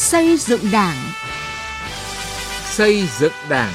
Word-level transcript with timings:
Xây 0.00 0.36
dựng 0.36 0.60
Đảng. 0.72 0.96
Xây 2.64 3.02
dựng 3.18 3.32
Đảng. 3.50 3.72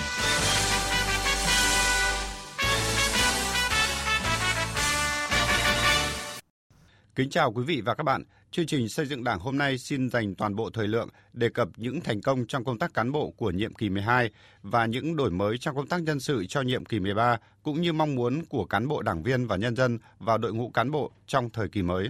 Kính 7.16 7.30
chào 7.30 7.52
quý 7.52 7.64
vị 7.64 7.82
và 7.86 7.96
các 7.96 8.04
bạn. 8.04 8.24
Chương 8.52 8.66
trình 8.66 8.90
xây 8.90 9.06
dựng 9.06 9.24
Đảng 9.24 9.40
hôm 9.40 9.58
nay 9.58 9.78
xin 9.78 10.10
dành 10.10 10.36
toàn 10.36 10.56
bộ 10.56 10.70
thời 10.70 10.88
lượng 10.88 11.10
đề 11.34 11.50
cập 11.50 11.70
những 11.78 12.02
thành 12.02 12.22
công 12.22 12.46
trong 12.48 12.64
công 12.64 12.80
tác 12.80 12.94
cán 12.94 13.12
bộ 13.12 13.34
của 13.38 13.52
nhiệm 13.52 13.74
kỳ 13.74 13.90
12 13.90 14.30
và 14.62 14.86
những 14.86 15.16
đổi 15.16 15.32
mới 15.32 15.58
trong 15.58 15.76
công 15.76 15.88
tác 15.88 16.02
nhân 16.02 16.20
sự 16.20 16.46
cho 16.46 16.62
nhiệm 16.62 16.86
kỳ 16.86 17.00
13 17.00 17.38
cũng 17.64 17.82
như 17.82 17.94
mong 17.94 18.16
muốn 18.16 18.46
của 18.50 18.66
cán 18.66 18.88
bộ 18.88 19.02
đảng 19.02 19.24
viên 19.24 19.48
và 19.48 19.56
nhân 19.56 19.76
dân 19.76 20.00
vào 20.20 20.38
đội 20.38 20.54
ngũ 20.54 20.70
cán 20.70 20.92
bộ 20.92 21.12
trong 21.28 21.50
thời 21.50 21.68
kỳ 21.68 21.82
mới. 21.82 22.10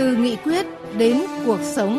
Từ 0.00 0.16
nghị 0.16 0.36
quyết 0.36 0.66
đến 0.98 1.20
cuộc 1.46 1.60
sống. 1.62 1.98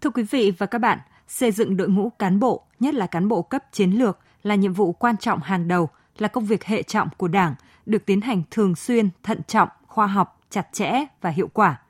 Thưa 0.00 0.10
quý 0.10 0.22
vị 0.22 0.52
và 0.58 0.66
các 0.66 0.78
bạn, 0.78 0.98
xây 1.28 1.52
dựng 1.52 1.76
đội 1.76 1.88
ngũ 1.88 2.10
cán 2.10 2.40
bộ, 2.40 2.62
nhất 2.80 2.94
là 2.94 3.06
cán 3.06 3.28
bộ 3.28 3.42
cấp 3.42 3.64
chiến 3.72 3.90
lược 3.90 4.18
là 4.42 4.54
nhiệm 4.54 4.72
vụ 4.72 4.92
quan 4.92 5.16
trọng 5.16 5.40
hàng 5.40 5.68
đầu, 5.68 5.88
là 6.18 6.28
công 6.28 6.46
việc 6.46 6.64
hệ 6.64 6.82
trọng 6.82 7.08
của 7.16 7.28
Đảng, 7.28 7.54
được 7.86 8.06
tiến 8.06 8.20
hành 8.20 8.42
thường 8.50 8.76
xuyên, 8.76 9.08
thận 9.22 9.40
trọng, 9.46 9.68
khoa 9.86 10.06
học, 10.06 10.40
chặt 10.50 10.68
chẽ 10.72 10.92
và 11.20 11.30
hiệu 11.30 11.48
quả. 11.52 11.80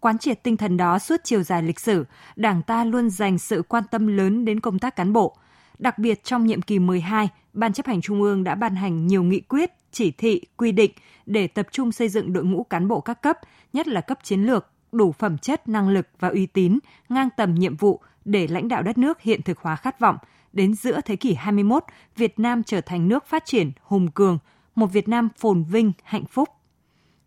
Quán 0.00 0.18
triệt 0.18 0.42
tinh 0.42 0.56
thần 0.56 0.76
đó 0.76 0.98
suốt 0.98 1.20
chiều 1.24 1.42
dài 1.42 1.62
lịch 1.62 1.80
sử, 1.80 2.04
Đảng 2.36 2.62
ta 2.62 2.84
luôn 2.84 3.10
dành 3.10 3.38
sự 3.38 3.62
quan 3.68 3.84
tâm 3.90 4.06
lớn 4.06 4.44
đến 4.44 4.60
công 4.60 4.78
tác 4.78 4.96
cán 4.96 5.12
bộ. 5.12 5.36
Đặc 5.82 5.98
biệt 5.98 6.24
trong 6.24 6.46
nhiệm 6.46 6.62
kỳ 6.62 6.78
12, 6.78 7.28
Ban 7.52 7.72
chấp 7.72 7.86
hành 7.86 8.00
Trung 8.00 8.22
ương 8.22 8.44
đã 8.44 8.54
ban 8.54 8.76
hành 8.76 9.06
nhiều 9.06 9.22
nghị 9.22 9.40
quyết, 9.40 9.70
chỉ 9.92 10.10
thị, 10.10 10.40
quy 10.56 10.72
định 10.72 10.90
để 11.26 11.46
tập 11.46 11.66
trung 11.72 11.92
xây 11.92 12.08
dựng 12.08 12.32
đội 12.32 12.44
ngũ 12.44 12.62
cán 12.62 12.88
bộ 12.88 13.00
các 13.00 13.22
cấp, 13.22 13.38
nhất 13.72 13.88
là 13.88 14.00
cấp 14.00 14.18
chiến 14.22 14.42
lược, 14.42 14.66
đủ 14.92 15.12
phẩm 15.12 15.38
chất, 15.38 15.68
năng 15.68 15.88
lực 15.88 16.08
và 16.18 16.28
uy 16.28 16.46
tín, 16.46 16.78
ngang 17.08 17.28
tầm 17.36 17.54
nhiệm 17.54 17.76
vụ 17.76 18.00
để 18.24 18.46
lãnh 18.46 18.68
đạo 18.68 18.82
đất 18.82 18.98
nước 18.98 19.20
hiện 19.20 19.42
thực 19.42 19.58
hóa 19.58 19.76
khát 19.76 20.00
vọng. 20.00 20.16
Đến 20.52 20.74
giữa 20.74 21.00
thế 21.00 21.16
kỷ 21.16 21.34
21, 21.34 21.84
Việt 22.16 22.38
Nam 22.38 22.62
trở 22.62 22.80
thành 22.80 23.08
nước 23.08 23.26
phát 23.26 23.44
triển, 23.44 23.72
hùng 23.82 24.10
cường, 24.10 24.38
một 24.74 24.86
Việt 24.86 25.08
Nam 25.08 25.28
phồn 25.38 25.64
vinh, 25.64 25.92
hạnh 26.02 26.24
phúc. 26.24 26.48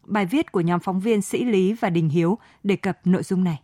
Bài 0.03 0.25
viết 0.25 0.51
của 0.51 0.61
nhóm 0.61 0.79
phóng 0.79 0.99
viên 0.99 1.21
Sĩ 1.21 1.45
Lý 1.45 1.73
và 1.73 1.89
Đình 1.89 2.09
Hiếu 2.09 2.37
đề 2.63 2.75
cập 2.75 2.99
nội 3.05 3.23
dung 3.23 3.43
này. 3.43 3.61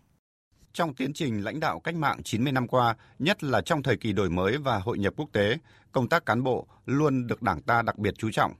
Trong 0.73 0.93
tiến 0.93 1.13
trình 1.13 1.43
lãnh 1.43 1.59
đạo 1.59 1.79
cách 1.79 1.95
mạng 1.95 2.23
90 2.23 2.51
năm 2.51 2.67
qua, 2.67 2.95
nhất 3.19 3.43
là 3.43 3.61
trong 3.61 3.83
thời 3.83 3.97
kỳ 3.97 4.13
đổi 4.13 4.29
mới 4.29 4.57
và 4.57 4.79
hội 4.79 4.97
nhập 4.97 5.13
quốc 5.17 5.29
tế, 5.31 5.57
công 5.91 6.09
tác 6.09 6.25
cán 6.25 6.43
bộ 6.43 6.67
luôn 6.85 7.27
được 7.27 7.41
Đảng 7.41 7.61
ta 7.61 7.81
đặc 7.81 7.97
biệt 7.97 8.13
chú 8.17 8.31
trọng. 8.31 8.53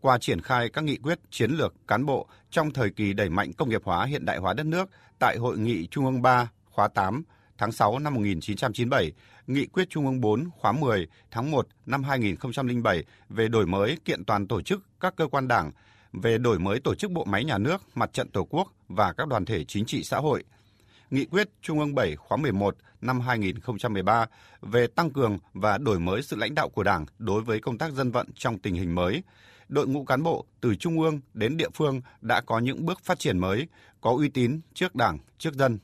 Qua 0.00 0.18
triển 0.18 0.40
khai 0.40 0.68
các 0.68 0.84
nghị 0.84 0.96
quyết 0.96 1.18
chiến 1.30 1.50
lược 1.50 1.74
cán 1.86 2.06
bộ 2.06 2.26
trong 2.50 2.70
thời 2.70 2.90
kỳ 2.90 3.12
đẩy 3.12 3.28
mạnh 3.28 3.52
công 3.52 3.68
nghiệp 3.68 3.82
hóa 3.84 4.04
hiện 4.04 4.24
đại 4.24 4.38
hóa 4.38 4.54
đất 4.54 4.66
nước 4.66 4.90
tại 5.18 5.36
Hội 5.36 5.58
nghị 5.58 5.86
Trung 5.86 6.04
ương 6.04 6.22
3 6.22 6.48
khóa 6.70 6.88
8 6.88 7.22
tháng 7.58 7.72
6 7.72 7.98
năm 7.98 8.14
1997, 8.14 9.12
Nghị 9.46 9.66
quyết 9.66 9.90
Trung 9.90 10.06
ương 10.06 10.20
4 10.20 10.50
khóa 10.56 10.72
10 10.72 11.06
tháng 11.30 11.50
1 11.50 11.68
năm 11.86 12.02
2007 12.02 13.04
về 13.28 13.48
đổi 13.48 13.66
mới 13.66 13.98
kiện 14.04 14.24
toàn 14.24 14.48
tổ 14.48 14.62
chức 14.62 14.82
các 15.00 15.16
cơ 15.16 15.26
quan 15.26 15.48
đảng, 15.48 15.72
về 16.12 16.38
đổi 16.38 16.58
mới 16.58 16.80
tổ 16.80 16.94
chức 16.94 17.10
bộ 17.10 17.24
máy 17.24 17.44
nhà 17.44 17.58
nước, 17.58 17.82
mặt 17.94 18.12
trận 18.12 18.28
Tổ 18.28 18.46
quốc 18.50 18.72
và 18.88 19.12
các 19.12 19.28
đoàn 19.28 19.44
thể 19.44 19.64
chính 19.64 19.84
trị 19.84 20.02
xã 20.02 20.18
hội. 20.18 20.44
Nghị 21.10 21.24
quyết 21.24 21.48
Trung 21.62 21.78
ương 21.78 21.94
7 21.94 22.16
khóa 22.16 22.36
11 22.36 22.76
năm 23.00 23.20
2013 23.20 24.26
về 24.62 24.86
tăng 24.86 25.10
cường 25.10 25.38
và 25.54 25.78
đổi 25.78 26.00
mới 26.00 26.22
sự 26.22 26.36
lãnh 26.36 26.54
đạo 26.54 26.68
của 26.68 26.82
Đảng 26.82 27.06
đối 27.18 27.42
với 27.42 27.60
công 27.60 27.78
tác 27.78 27.92
dân 27.92 28.10
vận 28.10 28.26
trong 28.34 28.58
tình 28.58 28.74
hình 28.74 28.94
mới. 28.94 29.22
Đội 29.68 29.88
ngũ 29.88 30.04
cán 30.04 30.22
bộ 30.22 30.44
từ 30.60 30.74
trung 30.74 31.00
ương 31.00 31.20
đến 31.34 31.56
địa 31.56 31.68
phương 31.74 32.00
đã 32.20 32.40
có 32.40 32.58
những 32.58 32.86
bước 32.86 33.00
phát 33.04 33.18
triển 33.18 33.38
mới, 33.38 33.66
có 34.00 34.10
uy 34.10 34.28
tín 34.28 34.60
trước 34.74 34.94
Đảng, 34.94 35.18
trước 35.38 35.54
dân, 35.54 35.78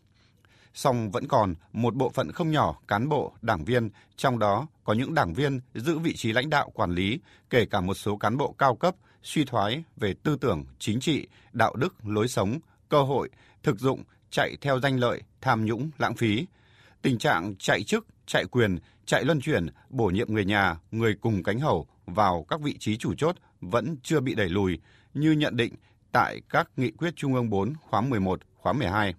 song 0.75 1.11
vẫn 1.11 1.29
còn 1.29 1.55
một 1.73 1.95
bộ 1.95 2.11
phận 2.11 2.33
không 2.33 2.51
nhỏ 2.51 2.81
cán 2.89 3.09
bộ, 3.09 3.33
đảng 3.43 3.65
viên, 3.65 3.91
trong 4.17 4.39
đó 4.39 4.67
có 4.85 4.93
những 4.93 5.15
đảng 5.15 5.35
viên 5.35 5.61
giữ 5.75 5.99
vị 5.99 6.17
trí 6.17 6.33
lãnh 6.33 6.51
đạo 6.51 6.71
quản 6.75 6.91
lý, 6.91 7.21
kể 7.51 7.67
cả 7.67 7.81
một 7.81 7.95
số 7.95 8.17
cán 8.17 8.37
bộ 8.37 8.55
cao 8.59 8.77
cấp 8.77 8.95
suy 9.23 9.45
thoái 9.45 9.85
về 9.97 10.15
tư 10.23 10.37
tưởng, 10.41 10.65
chính 10.79 11.01
trị, 11.01 11.29
đạo 11.53 11.75
đức, 11.75 11.95
lối 12.05 12.29
sống, 12.29 12.59
cơ 12.89 13.03
hội, 13.03 13.29
thực 13.63 13.81
dụng, 13.81 14.03
chạy 14.31 14.57
theo 14.61 14.81
danh 14.81 14.99
lợi, 14.99 15.23
tham 15.41 15.65
nhũng, 15.65 15.91
lãng 15.99 16.15
phí. 16.15 16.47
Tình 17.03 17.19
trạng 17.19 17.55
chạy 17.59 17.83
chức, 17.83 18.07
chạy 18.27 18.45
quyền, 18.45 18.79
chạy 19.07 19.25
luân 19.25 19.41
chuyển, 19.41 19.67
bổ 19.91 20.07
nhiệm 20.07 20.35
người 20.35 20.45
nhà, 20.45 20.77
người 20.91 21.15
cùng 21.21 21.43
cánh 21.43 21.61
hầu 21.61 21.87
vào 22.07 22.47
các 22.49 22.61
vị 22.61 22.77
trí 22.79 22.97
chủ 22.97 23.15
chốt 23.15 23.37
vẫn 23.61 23.97
chưa 24.03 24.21
bị 24.21 24.35
đẩy 24.35 24.49
lùi 24.49 24.79
như 25.15 25.33
nhận 25.33 25.57
định 25.57 25.75
tại 26.13 26.41
các 26.49 26.71
nghị 26.77 26.91
quyết 26.91 27.17
Trung 27.17 27.35
ương 27.35 27.51
4 27.51 27.75
khóa 27.81 28.01
11, 28.01 28.41
khóa 28.55 28.73
12. 28.73 29.15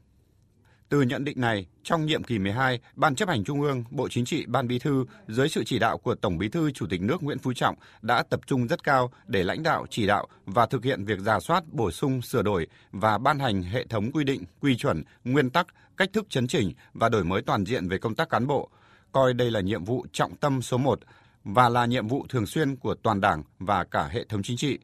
Từ 0.90 1.02
nhận 1.02 1.26
định 1.26 1.42
này, 1.42 1.68
trong 1.84 2.06
nhiệm 2.06 2.24
kỳ 2.24 2.40
12, 2.40 2.80
Ban 2.96 3.16
chấp 3.16 3.30
hành 3.30 3.44
Trung 3.44 3.62
ương, 3.62 3.84
Bộ 3.90 4.10
Chính 4.10 4.26
trị, 4.26 4.46
Ban 4.48 4.68
Bí 4.68 4.80
thư 4.80 5.06
dưới 5.28 5.50
sự 5.50 5.64
chỉ 5.64 5.80
đạo 5.80 5.98
của 5.98 6.16
Tổng 6.16 6.38
Bí 6.38 6.50
thư 6.50 6.72
Chủ 6.72 6.86
tịch 6.90 7.02
nước 7.02 7.24
Nguyễn 7.24 7.40
Phú 7.40 7.54
Trọng 7.54 7.76
đã 8.02 8.24
tập 8.24 8.40
trung 8.48 8.68
rất 8.68 8.84
cao 8.84 9.12
để 9.28 9.44
lãnh 9.44 9.64
đạo 9.64 9.86
chỉ 9.90 10.08
đạo 10.08 10.28
và 10.46 10.66
thực 10.66 10.84
hiện 10.84 11.06
việc 11.06 11.20
giả 11.20 11.40
soát, 11.40 11.64
bổ 11.72 11.92
sung, 11.92 12.22
sửa 12.22 12.42
đổi 12.42 12.68
và 12.92 13.18
ban 13.18 13.40
hành 13.40 13.64
hệ 13.64 13.86
thống 13.88 14.12
quy 14.12 14.24
định, 14.24 14.44
quy 14.62 14.78
chuẩn, 14.78 15.04
nguyên 15.24 15.50
tắc, 15.50 15.68
cách 15.98 16.10
thức 16.14 16.26
chấn 16.30 16.48
chỉnh 16.48 16.74
và 16.94 17.10
đổi 17.10 17.24
mới 17.24 17.42
toàn 17.42 17.66
diện 17.66 17.88
về 17.90 17.98
công 17.98 18.16
tác 18.16 18.30
cán 18.30 18.48
bộ, 18.48 18.70
coi 19.12 19.34
đây 19.34 19.52
là 19.52 19.60
nhiệm 19.60 19.84
vụ 19.84 20.06
trọng 20.12 20.36
tâm 20.36 20.62
số 20.62 20.78
1 20.78 21.00
và 21.44 21.70
là 21.70 21.86
nhiệm 21.86 22.08
vụ 22.08 22.26
thường 22.30 22.46
xuyên 22.46 22.76
của 22.76 22.96
toàn 23.04 23.22
Đảng 23.22 23.44
và 23.60 23.84
cả 23.84 24.08
hệ 24.12 24.26
thống 24.30 24.44
chính 24.44 24.58
trị. 24.58 24.80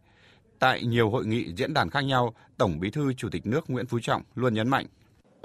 Tại 0.60 0.84
nhiều 0.84 1.10
hội 1.10 1.26
nghị 1.26 1.54
diễn 1.58 1.74
đàn 1.74 1.90
khác 1.90 2.02
nhau, 2.02 2.34
Tổng 2.58 2.80
Bí 2.80 2.90
thư 2.90 3.14
Chủ 3.14 3.30
tịch 3.30 3.46
nước 3.46 3.70
Nguyễn 3.70 3.86
Phú 3.86 4.00
Trọng 4.00 4.22
luôn 4.36 4.54
nhấn 4.54 4.70
mạnh 4.70 4.86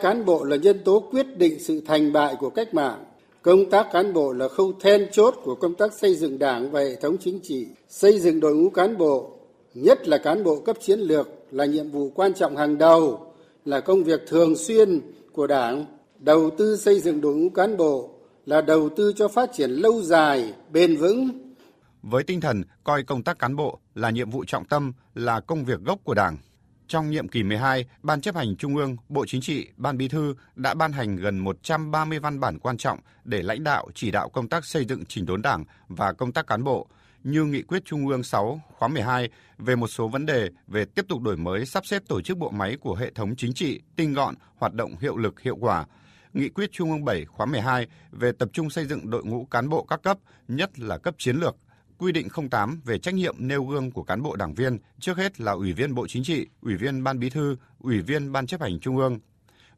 cán 0.03 0.25
bộ 0.25 0.45
là 0.45 0.57
nhân 0.57 0.85
tố 0.85 1.01
quyết 1.11 1.39
định 1.39 1.61
sự 1.61 1.81
thành 1.87 2.13
bại 2.13 2.37
của 2.41 2.51
cách 2.51 2.75
mạng. 2.75 3.05
Công 3.43 3.71
tác 3.71 3.87
cán 3.93 4.13
bộ 4.13 4.33
là 4.33 4.49
khâu 4.49 4.73
then 4.81 5.09
chốt 5.13 5.35
của 5.45 5.55
công 5.55 5.75
tác 5.75 5.93
xây 5.93 6.15
dựng 6.15 6.39
đảng 6.39 6.71
và 6.71 6.81
hệ 6.81 6.97
thống 6.97 7.17
chính 7.21 7.41
trị. 7.43 7.67
Xây 7.89 8.21
dựng 8.21 8.41
đội 8.41 8.55
ngũ 8.55 8.71
cán 8.71 8.99
bộ, 8.99 9.31
nhất 9.75 10.09
là 10.09 10.19
cán 10.19 10.45
bộ 10.45 10.61
cấp 10.61 10.77
chiến 10.81 11.01
lược, 11.01 11.29
là 11.51 11.65
nhiệm 11.65 11.91
vụ 11.91 12.11
quan 12.15 12.35
trọng 12.35 12.57
hàng 12.57 12.79
đầu, 12.79 13.33
là 13.65 13.81
công 13.81 14.05
việc 14.05 14.21
thường 14.27 14.57
xuyên 14.57 15.01
của 15.33 15.47
đảng. 15.47 15.87
Đầu 16.19 16.51
tư 16.59 16.77
xây 16.77 17.01
dựng 17.01 17.21
đội 17.21 17.37
ngũ 17.37 17.49
cán 17.49 17.77
bộ 17.77 18.11
là 18.47 18.61
đầu 18.61 18.89
tư 18.89 19.13
cho 19.17 19.29
phát 19.29 19.51
triển 19.53 19.71
lâu 19.71 20.03
dài, 20.03 20.53
bền 20.73 20.97
vững. 20.97 21.29
Với 22.03 22.23
tinh 22.23 22.41
thần 22.41 22.63
coi 22.85 23.03
công 23.03 23.23
tác 23.23 23.39
cán 23.39 23.57
bộ 23.57 23.79
là 23.95 24.11
nhiệm 24.11 24.31
vụ 24.31 24.45
trọng 24.45 24.65
tâm, 24.65 24.93
là 25.15 25.41
công 25.41 25.65
việc 25.65 25.81
gốc 25.85 25.99
của 26.05 26.15
đảng 26.15 26.37
trong 26.89 27.11
nhiệm 27.11 27.29
kỳ 27.29 27.43
12, 27.43 27.87
Ban 28.03 28.21
chấp 28.21 28.37
hành 28.37 28.57
Trung 28.57 28.77
ương, 28.77 28.97
Bộ 29.09 29.27
Chính 29.27 29.41
trị, 29.41 29.69
Ban 29.77 29.99
Bí 29.99 30.09
thư 30.09 30.35
đã 30.55 30.75
ban 30.75 30.93
hành 30.93 31.17
gần 31.17 31.39
130 31.39 32.19
văn 32.19 32.41
bản 32.41 32.59
quan 32.59 32.77
trọng 32.77 32.99
để 33.25 33.43
lãnh 33.43 33.65
đạo 33.65 33.89
chỉ 33.95 34.11
đạo 34.11 34.29
công 34.29 34.49
tác 34.49 34.65
xây 34.65 34.85
dựng 34.85 35.05
chỉnh 35.05 35.27
đốn 35.27 35.43
Đảng 35.43 35.65
và 35.89 36.13
công 36.13 36.33
tác 36.33 36.47
cán 36.47 36.65
bộ, 36.65 36.89
như 37.25 37.45
Nghị 37.45 37.63
quyết 37.63 37.85
Trung 37.85 38.09
ương 38.09 38.23
6 38.23 38.61
khóa 38.79 38.89
12 38.89 39.29
về 39.59 39.77
một 39.77 39.89
số 39.89 40.09
vấn 40.09 40.27
đề 40.27 40.49
về 40.67 40.85
tiếp 40.85 41.05
tục 41.09 41.23
đổi 41.23 41.37
mới 41.37 41.67
sắp 41.67 41.87
xếp 41.87 42.03
tổ 42.09 42.21
chức 42.21 42.39
bộ 42.39 42.51
máy 42.51 42.77
của 42.81 42.95
hệ 42.95 43.11
thống 43.11 43.37
chính 43.37 43.53
trị, 43.53 43.81
tinh 43.97 44.15
gọn, 44.15 44.35
hoạt 44.57 44.75
động 44.75 44.95
hiệu 45.01 45.17
lực 45.17 45.41
hiệu 45.41 45.57
quả, 45.57 45.87
Nghị 46.33 46.49
quyết 46.49 46.73
Trung 46.73 46.91
ương 46.91 47.05
7 47.05 47.25
khóa 47.25 47.47
12 47.47 47.87
về 48.13 48.33
tập 48.33 48.49
trung 48.53 48.71
xây 48.71 48.87
dựng 48.87 49.11
đội 49.11 49.25
ngũ 49.25 49.45
cán 49.45 49.69
bộ 49.69 49.85
các 49.85 50.03
cấp, 50.03 50.19
nhất 50.49 50.79
là 50.79 50.99
cấp 50.99 51.15
chiến 51.19 51.37
lược, 51.37 51.57
quy 51.99 52.13
định 52.13 52.29
08 52.51 52.81
về 52.85 52.99
trách 52.99 53.15
nhiệm 53.15 53.35
nêu 53.39 53.65
gương 53.65 53.91
của 53.91 54.03
cán 54.03 54.23
bộ 54.23 54.37
đảng 54.37 54.55
viên, 54.55 54.79
trước 55.01 55.17
hết 55.17 55.41
là 55.41 55.53
Ủy 55.53 55.73
viên 55.73 55.95
Bộ 55.95 56.07
Chính 56.07 56.25
trị, 56.25 56.47
Ủy 56.63 56.77
viên 56.77 57.05
Ban 57.05 57.19
Bí 57.19 57.31
thư, 57.31 57.57
Ủy 57.79 58.01
viên 58.01 58.33
Ban 58.33 58.47
chấp 58.47 58.61
hành 58.61 58.81
Trung 58.81 58.97
ương. 58.97 59.19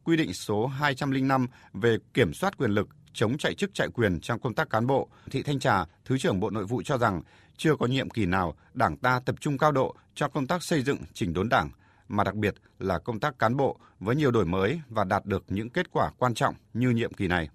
Quy 0.05 0.17
định 0.17 0.33
số 0.33 0.67
205 0.67 1.47
về 1.73 1.97
kiểm 2.15 2.33
soát 2.33 2.59
quyền 2.59 2.71
lực, 2.71 2.89
chống 3.13 3.39
chạy 3.39 3.55
chức 3.55 3.75
chạy 3.75 3.89
quyền 3.89 4.21
trong 4.21 4.41
công 4.41 4.55
tác 4.55 4.71
cán 4.71 4.87
bộ, 4.87 5.09
Thị 5.31 5.43
Thanh 5.43 5.59
Trà, 5.59 5.85
Thứ 6.05 6.19
trưởng 6.19 6.41
Bộ 6.41 6.51
Nội 6.51 6.65
vụ 6.65 6.83
cho 6.83 6.99
rằng 6.99 7.23
chưa 7.57 7.77
có 7.77 7.87
nhiệm 7.87 8.11
kỳ 8.11 8.27
nào 8.27 8.55
Đảng 8.75 8.97
ta 8.97 9.21
tập 9.25 9.35
trung 9.41 9.59
cao 9.59 9.73
độ 9.73 9.95
cho 10.15 10.29
công 10.29 10.47
tác 10.47 10.63
xây 10.63 10.83
dựng 10.83 10.99
chỉnh 11.13 11.33
đốn 11.33 11.49
Đảng, 11.49 11.71
mà 12.09 12.25
đặc 12.25 12.35
biệt 12.35 12.55
là 12.79 12.99
công 12.99 13.21
tác 13.21 13.39
cán 13.39 13.57
bộ 13.57 13.77
với 14.01 14.17
nhiều 14.17 14.31
đổi 14.31 14.47
mới 14.47 14.81
và 14.89 15.05
đạt 15.05 15.27
được 15.27 15.45
những 15.49 15.71
kết 15.71 15.87
quả 15.93 16.11
quan 16.19 16.35
trọng 16.35 16.55
như 16.75 16.91
nhiệm 16.91 17.13
kỳ 17.13 17.29
này 17.29 17.49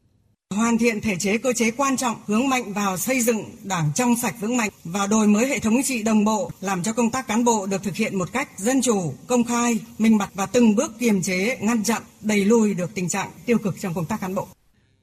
hoàn 0.56 0.78
thiện 0.78 1.02
thể 1.02 1.16
chế 1.16 1.38
cơ 1.38 1.54
chế 1.54 1.72
quan 1.72 1.98
trọng 1.98 2.16
hướng 2.28 2.50
mạnh 2.50 2.74
vào 2.74 2.98
xây 2.98 3.22
dựng 3.22 3.44
đảng 3.64 3.92
trong 3.96 4.16
sạch 4.16 4.36
vững 4.40 4.58
mạnh 4.58 4.70
và 4.84 5.08
đổi 5.08 5.28
mới 5.28 5.48
hệ 5.48 5.60
thống 5.60 5.84
trị 5.84 6.04
đồng 6.04 6.26
bộ 6.26 6.52
làm 6.62 6.84
cho 6.84 6.94
công 6.94 7.12
tác 7.12 7.28
cán 7.28 7.44
bộ 7.44 7.66
được 7.66 7.84
thực 7.84 7.96
hiện 7.96 8.18
một 8.18 8.32
cách 8.34 8.50
dân 8.58 8.82
chủ 8.82 9.14
công 9.28 9.44
khai 9.44 9.80
minh 9.98 10.18
bạch 10.18 10.30
và 10.34 10.46
từng 10.46 10.76
bước 10.76 10.92
kiềm 11.00 11.22
chế 11.22 11.58
ngăn 11.62 11.84
chặn 11.84 12.02
đẩy 12.22 12.46
lùi 12.46 12.74
được 12.74 12.96
tình 12.96 13.10
trạng 13.10 13.32
tiêu 13.46 13.58
cực 13.58 13.76
trong 13.82 13.94
công 13.94 14.06
tác 14.06 14.22
cán 14.22 14.36
bộ. 14.36 14.48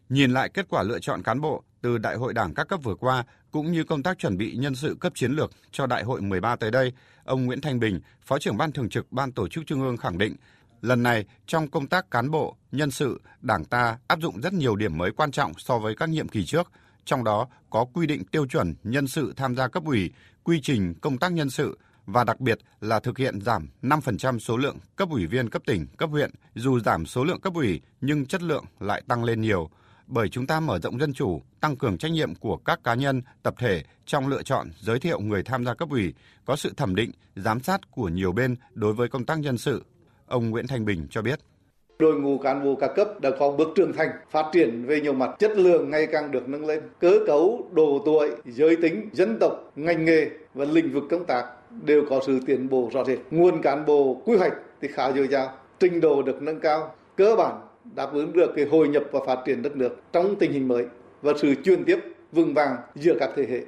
Nhìn 0.09 0.31
lại 0.31 0.49
kết 0.55 0.67
quả 0.69 0.83
lựa 0.83 0.99
chọn 0.99 1.23
cán 1.23 1.41
bộ 1.41 1.63
từ 1.83 1.99
đại 1.99 2.17
hội 2.17 2.35
đảng 2.35 2.55
các 2.55 2.69
cấp 2.69 2.81
vừa 2.83 2.95
qua 2.95 3.25
cũng 3.51 3.73
như 3.73 3.85
công 3.85 4.03
tác 4.03 4.19
chuẩn 4.19 4.37
bị 4.37 4.57
nhân 4.57 4.75
sự 4.75 4.97
cấp 5.01 5.13
chiến 5.15 5.33
lược 5.33 5.53
cho 5.73 5.87
đại 5.87 6.03
hội 6.03 6.21
13 6.21 6.57
tới 6.57 6.71
đây, 6.71 6.93
ông 7.25 7.47
Nguyễn 7.47 7.61
Thanh 7.61 7.81
Bình, 7.81 8.01
Phó 8.23 8.39
trưởng 8.39 8.57
ban 8.57 8.73
thường 8.73 8.89
trực 8.89 9.13
Ban 9.13 9.33
tổ 9.33 9.49
chức 9.49 9.65
Trung 9.67 9.83
ương 9.83 9.97
khẳng 9.97 10.19
định 10.19 10.37
Lần 10.83 11.03
này, 11.03 11.25
trong 11.47 11.69
công 11.69 11.87
tác 11.87 12.11
cán 12.11 12.31
bộ, 12.31 12.57
nhân 12.73 12.91
sự, 12.91 13.21
Đảng 13.41 13.65
ta 13.65 13.99
áp 14.09 14.21
dụng 14.21 14.41
rất 14.41 14.53
nhiều 14.53 14.77
điểm 14.77 14.99
mới 14.99 15.13
quan 15.13 15.31
trọng 15.31 15.53
so 15.59 15.79
với 15.79 15.95
các 15.97 16.09
nhiệm 16.09 16.29
kỳ 16.29 16.45
trước, 16.45 16.71
trong 17.05 17.25
đó 17.25 17.49
có 17.71 17.85
quy 17.95 18.07
định 18.07 18.25
tiêu 18.25 18.47
chuẩn 18.47 18.75
nhân 18.83 19.07
sự 19.07 19.33
tham 19.37 19.57
gia 19.57 19.69
cấp 19.69 19.85
ủy, 19.85 20.11
quy 20.45 20.61
trình 20.61 20.95
công 21.01 21.19
tác 21.19 21.33
nhân 21.33 21.51
sự 21.51 21.79
và 22.07 22.25
đặc 22.25 22.41
biệt 22.41 22.59
là 22.81 23.01
thực 23.01 23.19
hiện 23.19 23.41
giảm 23.41 23.69
5% 23.83 24.39
số 24.39 24.57
lượng 24.57 24.77
cấp 24.97 25.09
ủy 25.11 25.27
viên 25.27 25.51
cấp 25.51 25.63
tỉnh, 25.67 25.87
cấp 25.97 26.11
huyện, 26.11 26.31
dù 26.55 26.81
giảm 26.81 27.07
số 27.07 27.25
lượng 27.25 27.41
cấp 27.41 27.55
ủy 27.55 27.81
nhưng 28.01 28.27
chất 28.27 28.43
lượng 28.43 28.65
lại 28.81 29.03
tăng 29.09 29.25
lên 29.25 29.41
nhiều 29.41 29.71
bởi 30.07 30.29
chúng 30.29 30.47
ta 30.47 30.61
mở 30.61 30.79
rộng 30.79 30.99
dân 31.01 31.13
chủ, 31.13 31.43
tăng 31.61 31.77
cường 31.77 31.99
trách 31.99 32.13
nhiệm 32.13 32.35
của 32.35 32.57
các 32.57 32.85
cá 32.85 32.95
nhân, 32.95 33.23
tập 33.43 33.55
thể 33.59 33.83
trong 34.07 34.29
lựa 34.29 34.43
chọn, 34.43 34.71
giới 34.81 35.01
thiệu 35.01 35.21
người 35.21 35.43
tham 35.43 35.65
gia 35.65 35.75
cấp 35.75 35.91
ủy, 35.91 36.15
có 36.45 36.57
sự 36.57 36.73
thẩm 36.77 36.95
định, 36.95 37.11
giám 37.37 37.61
sát 37.61 37.91
của 37.91 38.09
nhiều 38.09 38.33
bên 38.33 38.57
đối 38.75 38.93
với 38.93 39.09
công 39.09 39.25
tác 39.25 39.39
nhân 39.39 39.59
sự. 39.59 39.85
Ông 40.33 40.51
Nguyễn 40.51 40.67
Thanh 40.67 40.85
Bình 40.85 41.07
cho 41.11 41.23
biết 41.23 41.41
đội 41.99 42.15
ngũ 42.15 42.39
cán 42.39 42.65
bộ 42.65 42.75
các 42.75 42.91
cấp 42.97 43.21
đã 43.21 43.31
có 43.39 43.51
bước 43.51 43.69
trưởng 43.75 43.93
thành, 43.93 44.09
phát 44.31 44.47
triển 44.53 44.85
về 44.87 45.01
nhiều 45.01 45.13
mặt, 45.13 45.31
chất 45.39 45.57
lượng 45.57 45.91
ngày 45.91 46.07
càng 46.07 46.31
được 46.31 46.49
nâng 46.49 46.67
lên. 46.67 46.81
Cơ 47.01 47.19
cấu, 47.27 47.67
độ 47.73 48.03
tuổi, 48.05 48.31
giới 48.45 48.77
tính, 48.77 49.09
dân 49.13 49.37
tộc, 49.41 49.73
ngành 49.77 50.05
nghề 50.05 50.31
và 50.55 50.65
lĩnh 50.65 50.93
vực 50.93 51.05
công 51.11 51.25
tác 51.25 51.45
đều 51.85 52.05
có 52.11 52.21
sự 52.27 52.41
tiến 52.47 52.69
bộ 52.69 52.91
rõ 52.93 53.05
rệt. 53.05 53.19
Nguồn 53.31 53.63
cán 53.63 53.87
bộ 53.87 54.23
quy 54.25 54.37
hoạch 54.37 54.53
thì 54.81 54.89
khá 54.89 55.13
dồi 55.13 55.29
dào, 55.29 55.53
trình 55.81 56.01
độ 56.01 56.23
được 56.23 56.43
nâng 56.43 56.61
cao, 56.61 56.95
cơ 57.17 57.37
bản 57.37 57.61
đáp 57.95 58.13
ứng 58.13 58.33
được 58.33 58.53
cái 58.57 58.65
hội 58.65 58.89
nhập 58.89 59.03
và 59.13 59.21
phát 59.27 59.39
triển 59.47 59.63
đất 59.63 59.77
nước 59.77 59.97
trong 60.13 60.37
tình 60.37 60.53
hình 60.53 60.69
mới 60.69 60.87
và 61.23 61.33
sự 61.37 61.55
chuyên 61.65 61.85
tiếp 61.85 61.99
vững 62.33 62.55
vàng 62.55 62.77
giữa 62.95 63.15
các 63.21 63.31
thế 63.37 63.47
hệ. 63.51 63.61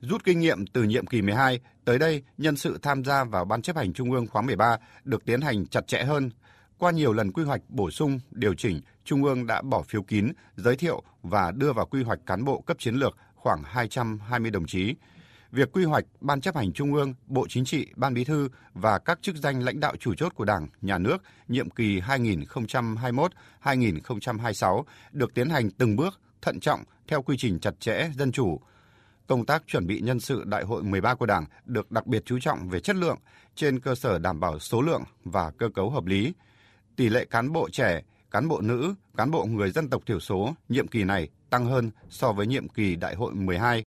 Rút 0.00 0.24
kinh 0.24 0.40
nghiệm 0.40 0.66
từ 0.66 0.82
nhiệm 0.82 1.06
kỳ 1.06 1.22
12, 1.22 1.60
tới 1.84 1.98
đây 1.98 2.22
nhân 2.38 2.56
sự 2.56 2.78
tham 2.82 3.04
gia 3.04 3.24
vào 3.24 3.44
Ban 3.44 3.62
chấp 3.62 3.76
hành 3.76 3.92
Trung 3.92 4.12
ương 4.12 4.26
khóa 4.26 4.42
13 4.42 4.76
được 5.04 5.24
tiến 5.24 5.40
hành 5.40 5.66
chặt 5.66 5.86
chẽ 5.86 6.04
hơn. 6.04 6.30
Qua 6.78 6.90
nhiều 6.90 7.12
lần 7.12 7.32
quy 7.32 7.44
hoạch 7.44 7.60
bổ 7.68 7.90
sung, 7.90 8.20
điều 8.30 8.54
chỉnh, 8.54 8.80
Trung 9.04 9.24
ương 9.24 9.46
đã 9.46 9.62
bỏ 9.62 9.82
phiếu 9.82 10.02
kín, 10.02 10.32
giới 10.56 10.76
thiệu 10.76 11.02
và 11.22 11.50
đưa 11.50 11.72
vào 11.72 11.86
quy 11.86 12.02
hoạch 12.02 12.18
cán 12.26 12.44
bộ 12.44 12.60
cấp 12.60 12.76
chiến 12.80 12.94
lược 12.94 13.16
khoảng 13.34 13.62
220 13.64 14.50
đồng 14.50 14.66
chí 14.66 14.94
việc 15.52 15.72
quy 15.72 15.84
hoạch 15.84 16.04
Ban 16.20 16.40
chấp 16.40 16.56
hành 16.56 16.72
Trung 16.72 16.94
ương, 16.94 17.14
Bộ 17.26 17.46
Chính 17.48 17.64
trị, 17.64 17.86
Ban 17.96 18.14
Bí 18.14 18.24
thư 18.24 18.48
và 18.74 18.98
các 18.98 19.18
chức 19.22 19.36
danh 19.36 19.62
lãnh 19.62 19.80
đạo 19.80 19.96
chủ 20.00 20.14
chốt 20.14 20.32
của 20.34 20.44
Đảng, 20.44 20.68
Nhà 20.80 20.98
nước 20.98 21.16
nhiệm 21.48 21.70
kỳ 21.70 22.00
2021-2026 22.00 24.82
được 25.12 25.34
tiến 25.34 25.50
hành 25.50 25.70
từng 25.70 25.96
bước, 25.96 26.20
thận 26.42 26.60
trọng 26.60 26.84
theo 27.08 27.22
quy 27.22 27.36
trình 27.36 27.60
chặt 27.60 27.80
chẽ, 27.80 28.10
dân 28.18 28.32
chủ. 28.32 28.60
Công 29.28 29.46
tác 29.46 29.62
chuẩn 29.66 29.86
bị 29.86 30.00
nhân 30.00 30.20
sự 30.20 30.44
Đại 30.46 30.64
hội 30.64 30.82
13 30.82 31.14
của 31.14 31.26
Đảng 31.26 31.44
được 31.64 31.92
đặc 31.92 32.06
biệt 32.06 32.22
chú 32.24 32.38
trọng 32.40 32.68
về 32.68 32.80
chất 32.80 32.96
lượng 32.96 33.18
trên 33.54 33.80
cơ 33.80 33.94
sở 33.94 34.18
đảm 34.18 34.40
bảo 34.40 34.58
số 34.58 34.82
lượng 34.82 35.02
và 35.24 35.50
cơ 35.58 35.68
cấu 35.74 35.90
hợp 35.90 36.06
lý. 36.06 36.32
Tỷ 36.96 37.08
lệ 37.08 37.24
cán 37.24 37.52
bộ 37.52 37.68
trẻ, 37.72 38.02
cán 38.30 38.48
bộ 38.48 38.60
nữ, 38.60 38.94
cán 39.16 39.30
bộ 39.30 39.44
người 39.44 39.70
dân 39.70 39.90
tộc 39.90 40.02
thiểu 40.06 40.20
số 40.20 40.54
nhiệm 40.68 40.88
kỳ 40.88 41.04
này 41.04 41.28
tăng 41.50 41.66
hơn 41.66 41.90
so 42.08 42.32
với 42.32 42.46
nhiệm 42.46 42.68
kỳ 42.68 42.96
Đại 42.96 43.14
hội 43.14 43.34
12. 43.34 43.84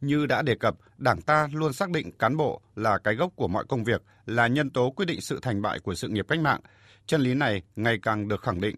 Như 0.00 0.26
đã 0.26 0.42
đề 0.42 0.54
cập, 0.54 0.74
Đảng 0.98 1.22
ta 1.22 1.48
luôn 1.52 1.72
xác 1.72 1.90
định 1.90 2.10
cán 2.18 2.36
bộ 2.36 2.60
là 2.76 2.98
cái 2.98 3.14
gốc 3.14 3.32
của 3.36 3.48
mọi 3.48 3.64
công 3.68 3.84
việc, 3.84 4.02
là 4.26 4.46
nhân 4.46 4.70
tố 4.70 4.90
quyết 4.90 5.06
định 5.06 5.20
sự 5.20 5.38
thành 5.42 5.62
bại 5.62 5.78
của 5.78 5.94
sự 5.94 6.08
nghiệp 6.08 6.26
cách 6.28 6.40
mạng. 6.40 6.60
Chân 7.08 7.20
lý 7.20 7.34
này 7.34 7.62
ngày 7.76 7.98
càng 8.02 8.28
được 8.28 8.42
khẳng 8.42 8.60
định. 8.60 8.76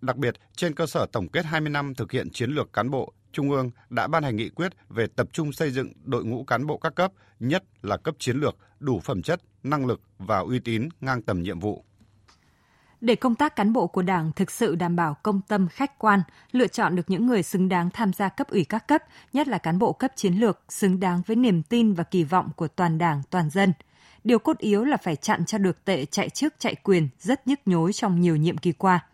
Đặc 0.00 0.16
biệt, 0.16 0.34
trên 0.56 0.74
cơ 0.74 0.86
sở 0.86 1.06
tổng 1.12 1.28
kết 1.28 1.44
20 1.44 1.70
năm 1.70 1.94
thực 1.94 2.12
hiện 2.12 2.30
chiến 2.30 2.50
lược 2.50 2.72
cán 2.72 2.90
bộ, 2.90 3.12
Trung 3.32 3.50
ương 3.50 3.70
đã 3.90 4.06
ban 4.06 4.22
hành 4.22 4.36
nghị 4.36 4.48
quyết 4.48 4.72
về 4.88 5.06
tập 5.16 5.26
trung 5.32 5.52
xây 5.52 5.70
dựng 5.70 5.92
đội 6.04 6.24
ngũ 6.24 6.44
cán 6.44 6.66
bộ 6.66 6.78
các 6.78 6.94
cấp, 6.94 7.12
nhất 7.40 7.64
là 7.82 7.96
cấp 7.96 8.14
chiến 8.18 8.36
lược, 8.36 8.56
đủ 8.80 9.00
phẩm 9.00 9.22
chất, 9.22 9.40
năng 9.62 9.86
lực 9.86 10.00
và 10.18 10.38
uy 10.38 10.58
tín 10.58 10.88
ngang 11.00 11.22
tầm 11.22 11.42
nhiệm 11.42 11.60
vụ. 11.60 11.84
Để 13.00 13.14
công 13.14 13.34
tác 13.34 13.56
cán 13.56 13.72
bộ 13.72 13.86
của 13.86 14.02
Đảng 14.02 14.32
thực 14.36 14.50
sự 14.50 14.74
đảm 14.74 14.96
bảo 14.96 15.16
công 15.22 15.40
tâm 15.48 15.68
khách 15.68 15.98
quan, 15.98 16.22
lựa 16.52 16.66
chọn 16.66 16.96
được 16.96 17.10
những 17.10 17.26
người 17.26 17.42
xứng 17.42 17.68
đáng 17.68 17.90
tham 17.90 18.12
gia 18.12 18.28
cấp 18.28 18.48
ủy 18.48 18.64
các 18.64 18.88
cấp, 18.88 19.02
nhất 19.32 19.48
là 19.48 19.58
cán 19.58 19.78
bộ 19.78 19.92
cấp 19.92 20.10
chiến 20.16 20.34
lược, 20.34 20.60
xứng 20.68 21.00
đáng 21.00 21.22
với 21.26 21.36
niềm 21.36 21.62
tin 21.62 21.92
và 21.92 22.04
kỳ 22.04 22.24
vọng 22.24 22.50
của 22.56 22.68
toàn 22.68 22.98
Đảng, 22.98 23.22
toàn 23.30 23.50
dân. 23.50 23.72
Điều 24.24 24.38
cốt 24.38 24.58
yếu 24.58 24.84
là 24.84 24.96
phải 24.96 25.16
chặn 25.16 25.44
cho 25.44 25.58
được 25.58 25.84
tệ 25.84 26.04
chạy 26.04 26.28
chức 26.28 26.54
chạy 26.58 26.74
quyền 26.74 27.08
rất 27.18 27.46
nhức 27.46 27.60
nhối 27.66 27.92
trong 27.92 28.20
nhiều 28.20 28.36
nhiệm 28.36 28.58
kỳ 28.58 28.72
qua. 28.72 29.06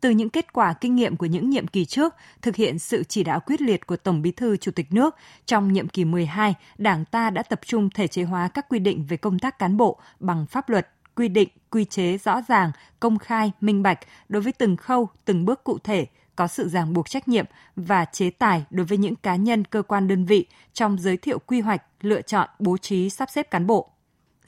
Từ 0.00 0.10
những 0.10 0.30
kết 0.30 0.52
quả 0.52 0.72
kinh 0.72 0.96
nghiệm 0.96 1.16
của 1.16 1.26
những 1.26 1.50
nhiệm 1.50 1.66
kỳ 1.66 1.84
trước, 1.84 2.14
thực 2.42 2.56
hiện 2.56 2.78
sự 2.78 3.04
chỉ 3.04 3.24
đạo 3.24 3.40
quyết 3.40 3.60
liệt 3.60 3.86
của 3.86 3.96
Tổng 3.96 4.22
Bí 4.22 4.32
thư 4.32 4.56
Chủ 4.56 4.70
tịch 4.70 4.92
nước, 4.92 5.16
trong 5.46 5.72
nhiệm 5.72 5.88
kỳ 5.88 6.04
12, 6.04 6.54
Đảng 6.78 7.04
ta 7.04 7.30
đã 7.30 7.42
tập 7.42 7.60
trung 7.66 7.90
thể 7.90 8.06
chế 8.06 8.22
hóa 8.22 8.48
các 8.48 8.68
quy 8.68 8.78
định 8.78 9.04
về 9.08 9.16
công 9.16 9.38
tác 9.38 9.58
cán 9.58 9.76
bộ 9.76 9.98
bằng 10.20 10.46
pháp 10.46 10.68
luật, 10.68 10.88
quy 11.14 11.28
định, 11.28 11.48
quy 11.70 11.84
chế 11.84 12.18
rõ 12.18 12.42
ràng, 12.48 12.70
công 13.00 13.18
khai, 13.18 13.52
minh 13.60 13.82
bạch 13.82 13.98
đối 14.28 14.42
với 14.42 14.52
từng 14.52 14.76
khâu, 14.76 15.08
từng 15.24 15.44
bước 15.44 15.64
cụ 15.64 15.78
thể, 15.84 16.06
có 16.36 16.46
sự 16.46 16.68
ràng 16.68 16.92
buộc 16.92 17.08
trách 17.08 17.28
nhiệm 17.28 17.44
và 17.76 18.04
chế 18.04 18.30
tài 18.30 18.64
đối 18.70 18.86
với 18.86 18.98
những 18.98 19.16
cá 19.16 19.36
nhân, 19.36 19.64
cơ 19.64 19.82
quan 19.82 20.08
đơn 20.08 20.24
vị 20.24 20.46
trong 20.72 20.98
giới 20.98 21.16
thiệu 21.16 21.38
quy 21.38 21.60
hoạch, 21.60 21.82
lựa 22.00 22.22
chọn, 22.22 22.48
bố 22.58 22.76
trí, 22.76 23.10
sắp 23.10 23.30
xếp 23.30 23.50
cán 23.50 23.66
bộ 23.66 23.90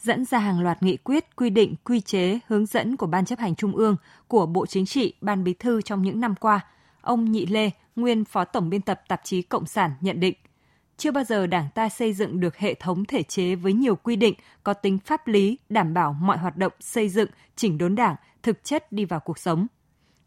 dẫn 0.02 0.24
ra 0.24 0.38
hàng 0.38 0.60
loạt 0.60 0.82
nghị 0.82 0.96
quyết, 0.96 1.36
quy 1.36 1.50
định, 1.50 1.74
quy 1.84 2.00
chế, 2.00 2.38
hướng 2.48 2.66
dẫn 2.66 2.96
của 2.96 3.06
Ban 3.06 3.24
chấp 3.24 3.38
hành 3.38 3.54
Trung 3.54 3.76
ương, 3.76 3.96
của 4.28 4.46
Bộ 4.46 4.66
Chính 4.66 4.86
trị, 4.86 5.14
Ban 5.20 5.44
Bí 5.44 5.54
thư 5.54 5.82
trong 5.82 6.02
những 6.02 6.20
năm 6.20 6.34
qua. 6.34 6.60
Ông 7.00 7.32
Nhị 7.32 7.46
Lê, 7.46 7.70
nguyên 7.96 8.24
Phó 8.24 8.44
Tổng 8.44 8.70
biên 8.70 8.80
tập 8.80 9.02
tạp 9.08 9.20
chí 9.24 9.42
Cộng 9.42 9.66
sản 9.66 9.90
nhận 10.00 10.20
định, 10.20 10.34
chưa 10.96 11.10
bao 11.10 11.24
giờ 11.24 11.46
Đảng 11.46 11.66
ta 11.74 11.88
xây 11.88 12.12
dựng 12.12 12.40
được 12.40 12.56
hệ 12.56 12.74
thống 12.74 13.04
thể 13.04 13.22
chế 13.22 13.54
với 13.54 13.72
nhiều 13.72 13.96
quy 13.96 14.16
định 14.16 14.34
có 14.64 14.74
tính 14.74 14.98
pháp 14.98 15.28
lý 15.28 15.58
đảm 15.68 15.94
bảo 15.94 16.12
mọi 16.12 16.38
hoạt 16.38 16.56
động 16.56 16.72
xây 16.80 17.08
dựng, 17.08 17.28
chỉnh 17.56 17.78
đốn 17.78 17.94
Đảng 17.94 18.16
thực 18.42 18.64
chất 18.64 18.92
đi 18.92 19.04
vào 19.04 19.20
cuộc 19.20 19.38
sống. 19.38 19.66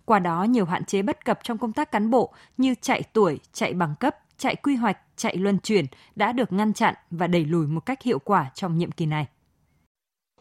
Qua 0.06 0.20
đó 0.20 0.44
nhiều 0.44 0.66
hạn 0.66 0.86
chế 0.86 1.02
bất 1.02 1.26
cập 1.26 1.40
trong 1.44 1.58
công 1.58 1.74
tác 1.74 1.92
cán 1.92 2.10
bộ 2.10 2.34
như 2.58 2.76
chạy 2.82 3.04
tuổi, 3.14 3.40
chạy 3.54 3.74
bằng 3.74 3.96
cấp, 4.00 4.16
chạy 4.38 4.56
quy 4.56 4.76
hoạch, 4.76 4.98
chạy 5.16 5.38
luân 5.38 5.60
chuyển 5.60 5.86
đã 6.16 6.32
được 6.32 6.54
ngăn 6.54 6.74
chặn 6.74 6.96
và 7.12 7.28
đẩy 7.28 7.46
lùi 7.46 7.68
một 7.68 7.86
cách 7.86 8.04
hiệu 8.04 8.20
quả 8.20 8.52
trong 8.56 8.78
nhiệm 8.78 8.92
kỳ 8.92 9.06
này. 9.06 9.28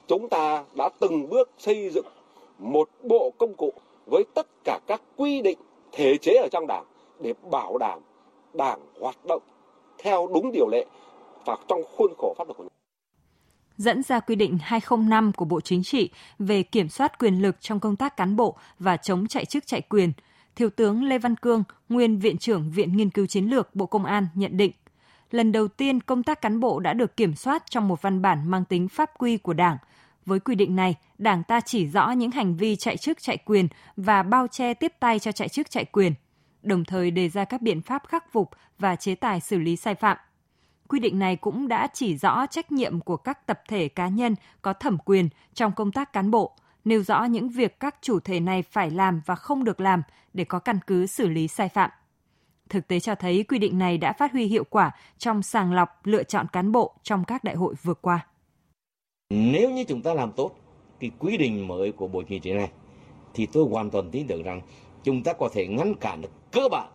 Chúng 0.09 0.29
ta 0.29 0.65
đã 0.77 0.89
từng 1.01 1.29
bước 1.29 1.51
xây 1.59 1.91
dựng 1.91 2.07
một 2.59 2.89
bộ 3.03 3.33
công 3.39 3.55
cụ 3.55 3.73
với 4.07 4.25
tất 4.35 4.47
cả 4.65 4.81
các 4.87 5.03
quy 5.17 5.43
định 5.43 5.59
thể 5.93 6.17
chế 6.17 6.33
ở 6.33 6.49
trong 6.53 6.67
đảng 6.67 6.85
để 7.21 7.35
bảo 7.51 7.79
đảm 7.79 7.99
đảng 8.55 8.81
hoạt 9.01 9.17
động 9.29 9.43
theo 9.99 10.29
đúng 10.35 10.53
điều 10.53 10.69
lệ 10.69 10.87
và 11.47 11.57
trong 11.69 11.81
khuôn 11.97 12.15
khổ 12.19 12.35
pháp 12.39 12.47
luật 12.47 12.57
của 12.57 12.65
dẫn 13.77 14.03
ra 14.03 14.21
quy 14.21 14.35
định 14.35 14.59
205 14.63 15.33
của 15.33 15.45
Bộ 15.45 15.61
Chính 15.61 15.83
trị 15.83 16.11
về 16.39 16.63
kiểm 16.63 16.89
soát 16.89 17.19
quyền 17.19 17.43
lực 17.43 17.57
trong 17.61 17.81
công 17.81 17.97
tác 17.97 18.17
cán 18.17 18.37
bộ 18.37 18.57
và 18.79 18.97
chống 18.97 19.27
chạy 19.27 19.45
chức 19.45 19.67
chạy 19.67 19.81
quyền, 19.81 20.13
Thiếu 20.57 20.71
tướng 20.71 21.05
Lê 21.05 21.19
Văn 21.19 21.37
Cương, 21.37 21.65
nguyên 21.89 22.19
Viện 22.19 22.39
trưởng 22.39 22.71
Viện 22.71 22.97
Nghiên 22.97 23.11
cứu 23.11 23.27
Chiến 23.27 23.45
lược 23.45 23.75
Bộ 23.75 23.87
Công 23.87 24.05
an 24.05 24.27
nhận 24.35 24.57
định, 24.57 24.73
lần 25.35 25.53
đầu 25.53 25.69
tiên 25.69 26.01
công 26.01 26.23
tác 26.23 26.41
cán 26.41 26.61
bộ 26.61 26.81
đã 26.81 26.93
được 26.93 27.17
kiểm 27.17 27.35
soát 27.35 27.63
trong 27.71 27.89
một 27.89 28.03
văn 28.03 28.23
bản 28.23 28.51
mang 28.51 28.65
tính 28.65 28.89
pháp 28.89 29.11
quy 29.19 29.37
của 29.37 29.53
Đảng. 29.53 29.77
Với 30.27 30.41
quy 30.41 30.55
định 30.55 30.77
này, 30.77 30.95
Đảng 31.19 31.43
ta 31.43 31.61
chỉ 31.61 31.87
rõ 31.87 32.11
những 32.11 32.31
hành 32.31 32.57
vi 32.57 32.77
chạy 32.77 32.97
chức 32.97 33.23
chạy 33.23 33.37
quyền 33.37 33.69
và 33.97 34.23
bao 34.23 34.47
che 34.47 34.75
tiếp 34.75 34.93
tay 35.01 35.19
cho 35.19 35.33
chạy 35.33 35.49
chức 35.49 35.71
chạy 35.71 35.85
quyền 35.85 36.13
đồng 36.63 36.85
thời 36.85 37.11
đề 37.11 37.29
ra 37.29 37.45
các 37.45 37.63
biện 37.63 37.83
pháp 37.83 38.03
khắc 38.09 38.33
phục 38.33 38.51
và 38.79 38.97
chế 38.97 39.15
tài 39.15 39.41
xử 39.41 39.59
lý 39.59 39.77
sai 39.77 39.95
phạm. 39.95 40.17
Quy 40.89 41.01
định 41.01 41.19
này 41.19 41.37
cũng 41.37 41.69
đã 41.69 41.89
chỉ 41.95 42.17
rõ 42.17 42.47
trách 42.47 42.73
nhiệm 42.73 43.01
của 43.01 43.17
các 43.17 43.47
tập 43.47 43.61
thể 43.69 43.89
cá 43.89 44.09
nhân 44.09 44.35
có 44.63 44.73
thẩm 44.73 44.99
quyền 44.99 45.29
trong 45.55 45.73
công 45.73 45.93
tác 45.93 46.13
cán 46.13 46.31
bộ, 46.31 46.57
nêu 46.85 47.03
rõ 47.03 47.25
những 47.25 47.49
việc 47.49 47.81
các 47.81 47.97
chủ 48.01 48.21
thể 48.21 48.41
này 48.41 48.63
phải 48.63 48.91
làm 48.91 49.21
và 49.27 49.35
không 49.35 49.65
được 49.65 49.81
làm 49.81 50.03
để 50.35 50.45
có 50.45 50.59
căn 50.59 50.79
cứ 50.87 51.07
xử 51.07 51.29
lý 51.29 51.49
sai 51.49 51.69
phạm. 51.69 51.91
Thực 52.69 52.89
tế 52.89 53.01
cho 53.01 53.15
thấy 53.15 53.45
quy 53.49 53.59
định 53.59 53.79
này 53.79 53.99
đã 53.99 54.13
phát 54.13 54.33
huy 54.33 54.47
hiệu 54.47 54.65
quả 54.71 54.91
trong 55.19 55.43
sàng 55.43 55.73
lọc 55.73 56.07
lựa 56.07 56.23
chọn 56.23 56.47
cán 56.53 56.73
bộ 56.73 56.95
trong 57.03 57.25
các 57.25 57.45
đại 57.45 57.55
hội 57.55 57.75
vừa 57.83 57.95
qua. 57.95 58.27
Nếu 59.31 59.71
như 59.71 59.85
chúng 59.85 60.03
ta 60.03 60.15
làm 60.15 60.33
tốt 60.33 60.51
cái 61.01 61.11
quy 61.19 61.37
định 61.37 61.69
mới 61.69 61.93
của 61.93 62.09
Bộ 62.09 62.23
Chính 62.23 62.41
trị 62.41 62.53
này 62.53 62.71
thì 63.35 63.47
tôi 63.47 63.69
hoàn 63.71 63.91
toàn 63.91 64.11
tin 64.11 64.27
tưởng 64.27 64.43
rằng 64.43 64.61
chúng 65.05 65.23
ta 65.23 65.33
có 65.33 65.49
thể 65.53 65.67
ngăn 65.67 65.95
cản 65.95 66.21
được 66.23 66.31
cơ 66.53 66.69
bản 66.71 66.89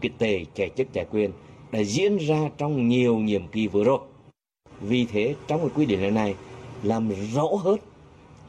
cái 0.00 0.10
tề 0.18 0.44
trẻ 0.54 0.68
chức 0.76 0.92
trẻ 0.92 1.04
quyền 1.10 1.30
đã 1.72 1.82
diễn 1.82 2.16
ra 2.16 2.50
trong 2.58 2.88
nhiều 2.88 3.16
nhiệm 3.16 3.48
kỳ 3.48 3.68
vừa 3.68 3.84
rồi. 3.84 3.98
Vì 4.80 5.06
thế 5.06 5.34
trong 5.46 5.60
cái 5.60 5.68
quy 5.74 5.86
định 5.86 6.00
này, 6.00 6.10
này 6.10 6.34
làm 6.82 7.10
rõ 7.34 7.48
hơn 7.62 7.78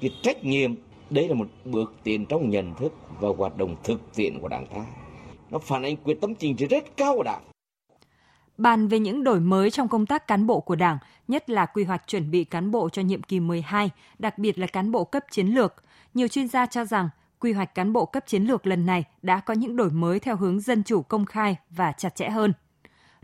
cái 0.01 0.11
trách 0.21 0.43
nhiệm 0.43 0.75
đây 1.09 1.27
là 1.27 1.35
một 1.35 1.47
bước 1.65 1.93
tiến 2.03 2.25
trong 2.25 2.49
nhận 2.49 2.73
thức 2.73 2.93
và 3.19 3.29
hoạt 3.37 3.57
động 3.57 3.75
thực 3.83 4.15
tiễn 4.15 4.39
của 4.39 4.47
Đảng 4.47 4.65
ta. 4.67 4.85
Nó 5.49 5.59
phản 5.59 5.83
ánh 5.83 5.97
quyết 5.97 6.17
tâm 6.21 6.35
chính 6.35 6.55
trị 6.55 6.65
rất 6.65 6.97
cao 6.97 7.15
của 7.15 7.23
Đảng. 7.23 7.41
Bàn 8.57 8.87
về 8.87 8.99
những 8.99 9.23
đổi 9.23 9.39
mới 9.39 9.71
trong 9.71 9.87
công 9.87 10.05
tác 10.05 10.27
cán 10.27 10.47
bộ 10.47 10.59
của 10.59 10.75
Đảng, 10.75 10.97
nhất 11.27 11.49
là 11.49 11.65
quy 11.65 11.83
hoạch 11.83 12.07
chuẩn 12.07 12.31
bị 12.31 12.43
cán 12.43 12.71
bộ 12.71 12.89
cho 12.89 13.01
nhiệm 13.01 13.23
kỳ 13.23 13.39
12, 13.39 13.89
đặc 14.19 14.37
biệt 14.37 14.59
là 14.59 14.67
cán 14.67 14.91
bộ 14.91 15.03
cấp 15.03 15.23
chiến 15.31 15.47
lược, 15.47 15.73
nhiều 16.13 16.27
chuyên 16.27 16.47
gia 16.47 16.65
cho 16.65 16.85
rằng 16.85 17.09
quy 17.39 17.51
hoạch 17.53 17.75
cán 17.75 17.93
bộ 17.93 18.05
cấp 18.05 18.23
chiến 18.27 18.43
lược 18.43 18.67
lần 18.67 18.85
này 18.85 19.03
đã 19.21 19.39
có 19.39 19.53
những 19.53 19.75
đổi 19.75 19.89
mới 19.89 20.19
theo 20.19 20.35
hướng 20.35 20.59
dân 20.59 20.83
chủ 20.83 21.01
công 21.01 21.25
khai 21.25 21.55
và 21.69 21.91
chặt 21.91 22.15
chẽ 22.15 22.29
hơn. 22.29 22.53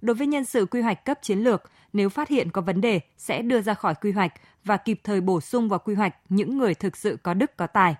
Đối 0.01 0.15
với 0.15 0.27
nhân 0.27 0.45
sự 0.45 0.65
quy 0.65 0.81
hoạch 0.81 1.05
cấp 1.05 1.19
chiến 1.21 1.39
lược, 1.39 1.63
nếu 1.93 2.09
phát 2.09 2.29
hiện 2.29 2.51
có 2.51 2.61
vấn 2.61 2.81
đề 2.81 2.99
sẽ 3.17 3.41
đưa 3.41 3.61
ra 3.61 3.73
khỏi 3.73 3.95
quy 4.01 4.11
hoạch 4.11 4.33
và 4.63 4.77
kịp 4.77 4.99
thời 5.03 5.21
bổ 5.21 5.41
sung 5.41 5.69
vào 5.69 5.79
quy 5.79 5.95
hoạch 5.95 6.15
những 6.29 6.57
người 6.57 6.73
thực 6.73 6.97
sự 6.97 7.17
có 7.23 7.33
đức 7.33 7.57
có 7.57 7.67
tài. 7.67 7.95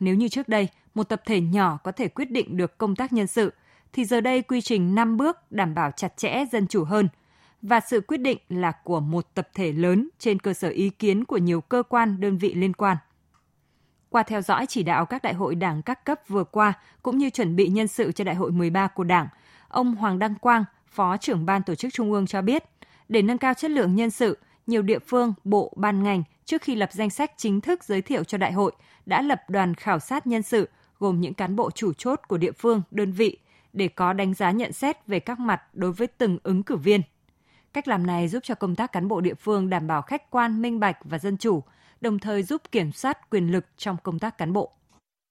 Nếu 0.00 0.14
như 0.14 0.28
trước 0.28 0.48
đây, 0.48 0.68
một 0.94 1.04
tập 1.04 1.22
thể 1.26 1.40
nhỏ 1.40 1.78
có 1.84 1.92
thể 1.92 2.08
quyết 2.08 2.30
định 2.30 2.56
được 2.56 2.78
công 2.78 2.96
tác 2.96 3.12
nhân 3.12 3.26
sự, 3.26 3.52
thì 3.92 4.04
giờ 4.04 4.20
đây 4.20 4.42
quy 4.42 4.60
trình 4.60 4.94
5 4.94 5.16
bước 5.16 5.52
đảm 5.52 5.74
bảo 5.74 5.90
chặt 5.90 6.16
chẽ 6.16 6.44
dân 6.52 6.66
chủ 6.66 6.84
hơn 6.84 7.08
và 7.62 7.80
sự 7.80 8.00
quyết 8.00 8.18
định 8.18 8.38
là 8.48 8.72
của 8.72 9.00
một 9.00 9.26
tập 9.34 9.48
thể 9.54 9.72
lớn 9.72 10.08
trên 10.18 10.38
cơ 10.38 10.52
sở 10.52 10.68
ý 10.68 10.90
kiến 10.90 11.24
của 11.24 11.38
nhiều 11.38 11.60
cơ 11.60 11.82
quan 11.88 12.20
đơn 12.20 12.38
vị 12.38 12.54
liên 12.54 12.72
quan. 12.72 12.96
Qua 14.08 14.22
theo 14.22 14.42
dõi 14.42 14.66
chỉ 14.66 14.82
đạo 14.82 15.06
các 15.06 15.22
đại 15.22 15.34
hội 15.34 15.54
đảng 15.54 15.82
các 15.82 16.04
cấp 16.04 16.20
vừa 16.28 16.44
qua 16.44 16.72
cũng 17.02 17.18
như 17.18 17.30
chuẩn 17.30 17.56
bị 17.56 17.68
nhân 17.68 17.88
sự 17.88 18.12
cho 18.12 18.24
đại 18.24 18.34
hội 18.34 18.50
13 18.50 18.88
của 18.88 19.04
Đảng, 19.04 19.28
ông 19.68 19.94
Hoàng 19.94 20.18
Đăng 20.18 20.34
Quang, 20.34 20.64
Phó 20.86 21.16
trưởng 21.16 21.46
ban 21.46 21.62
tổ 21.62 21.74
chức 21.74 21.92
Trung 21.92 22.12
ương 22.12 22.26
cho 22.26 22.42
biết, 22.42 22.64
để 23.08 23.22
nâng 23.22 23.38
cao 23.38 23.54
chất 23.54 23.70
lượng 23.70 23.94
nhân 23.94 24.10
sự, 24.10 24.38
nhiều 24.66 24.82
địa 24.82 24.98
phương, 24.98 25.34
bộ, 25.44 25.72
ban 25.76 26.02
ngành 26.02 26.22
trước 26.44 26.62
khi 26.62 26.74
lập 26.74 26.92
danh 26.92 27.10
sách 27.10 27.32
chính 27.36 27.60
thức 27.60 27.84
giới 27.84 28.02
thiệu 28.02 28.24
cho 28.24 28.38
đại 28.38 28.52
hội 28.52 28.72
đã 29.06 29.22
lập 29.22 29.40
đoàn 29.48 29.74
khảo 29.74 29.98
sát 29.98 30.26
nhân 30.26 30.42
sự 30.42 30.68
gồm 31.00 31.20
những 31.20 31.34
cán 31.34 31.56
bộ 31.56 31.70
chủ 31.70 31.92
chốt 31.92 32.20
của 32.28 32.38
địa 32.38 32.52
phương, 32.52 32.82
đơn 32.90 33.12
vị 33.12 33.38
để 33.72 33.88
có 33.88 34.12
đánh 34.12 34.34
giá 34.34 34.50
nhận 34.50 34.72
xét 34.72 35.06
về 35.06 35.20
các 35.20 35.38
mặt 35.38 35.62
đối 35.72 35.92
với 35.92 36.06
từng 36.06 36.38
ứng 36.42 36.62
cử 36.62 36.76
viên. 36.76 37.00
Cách 37.72 37.88
làm 37.88 38.06
này 38.06 38.28
giúp 38.28 38.40
cho 38.42 38.54
công 38.54 38.76
tác 38.76 38.92
cán 38.92 39.08
bộ 39.08 39.20
địa 39.20 39.34
phương 39.34 39.70
đảm 39.70 39.86
bảo 39.86 40.02
khách 40.02 40.30
quan, 40.30 40.62
minh 40.62 40.80
bạch 40.80 40.98
và 41.04 41.18
dân 41.18 41.36
chủ, 41.36 41.62
đồng 42.00 42.18
thời 42.18 42.42
giúp 42.42 42.62
kiểm 42.72 42.92
soát 42.92 43.30
quyền 43.30 43.52
lực 43.52 43.64
trong 43.76 43.96
công 44.02 44.18
tác 44.18 44.38
cán 44.38 44.52
bộ. 44.52 44.70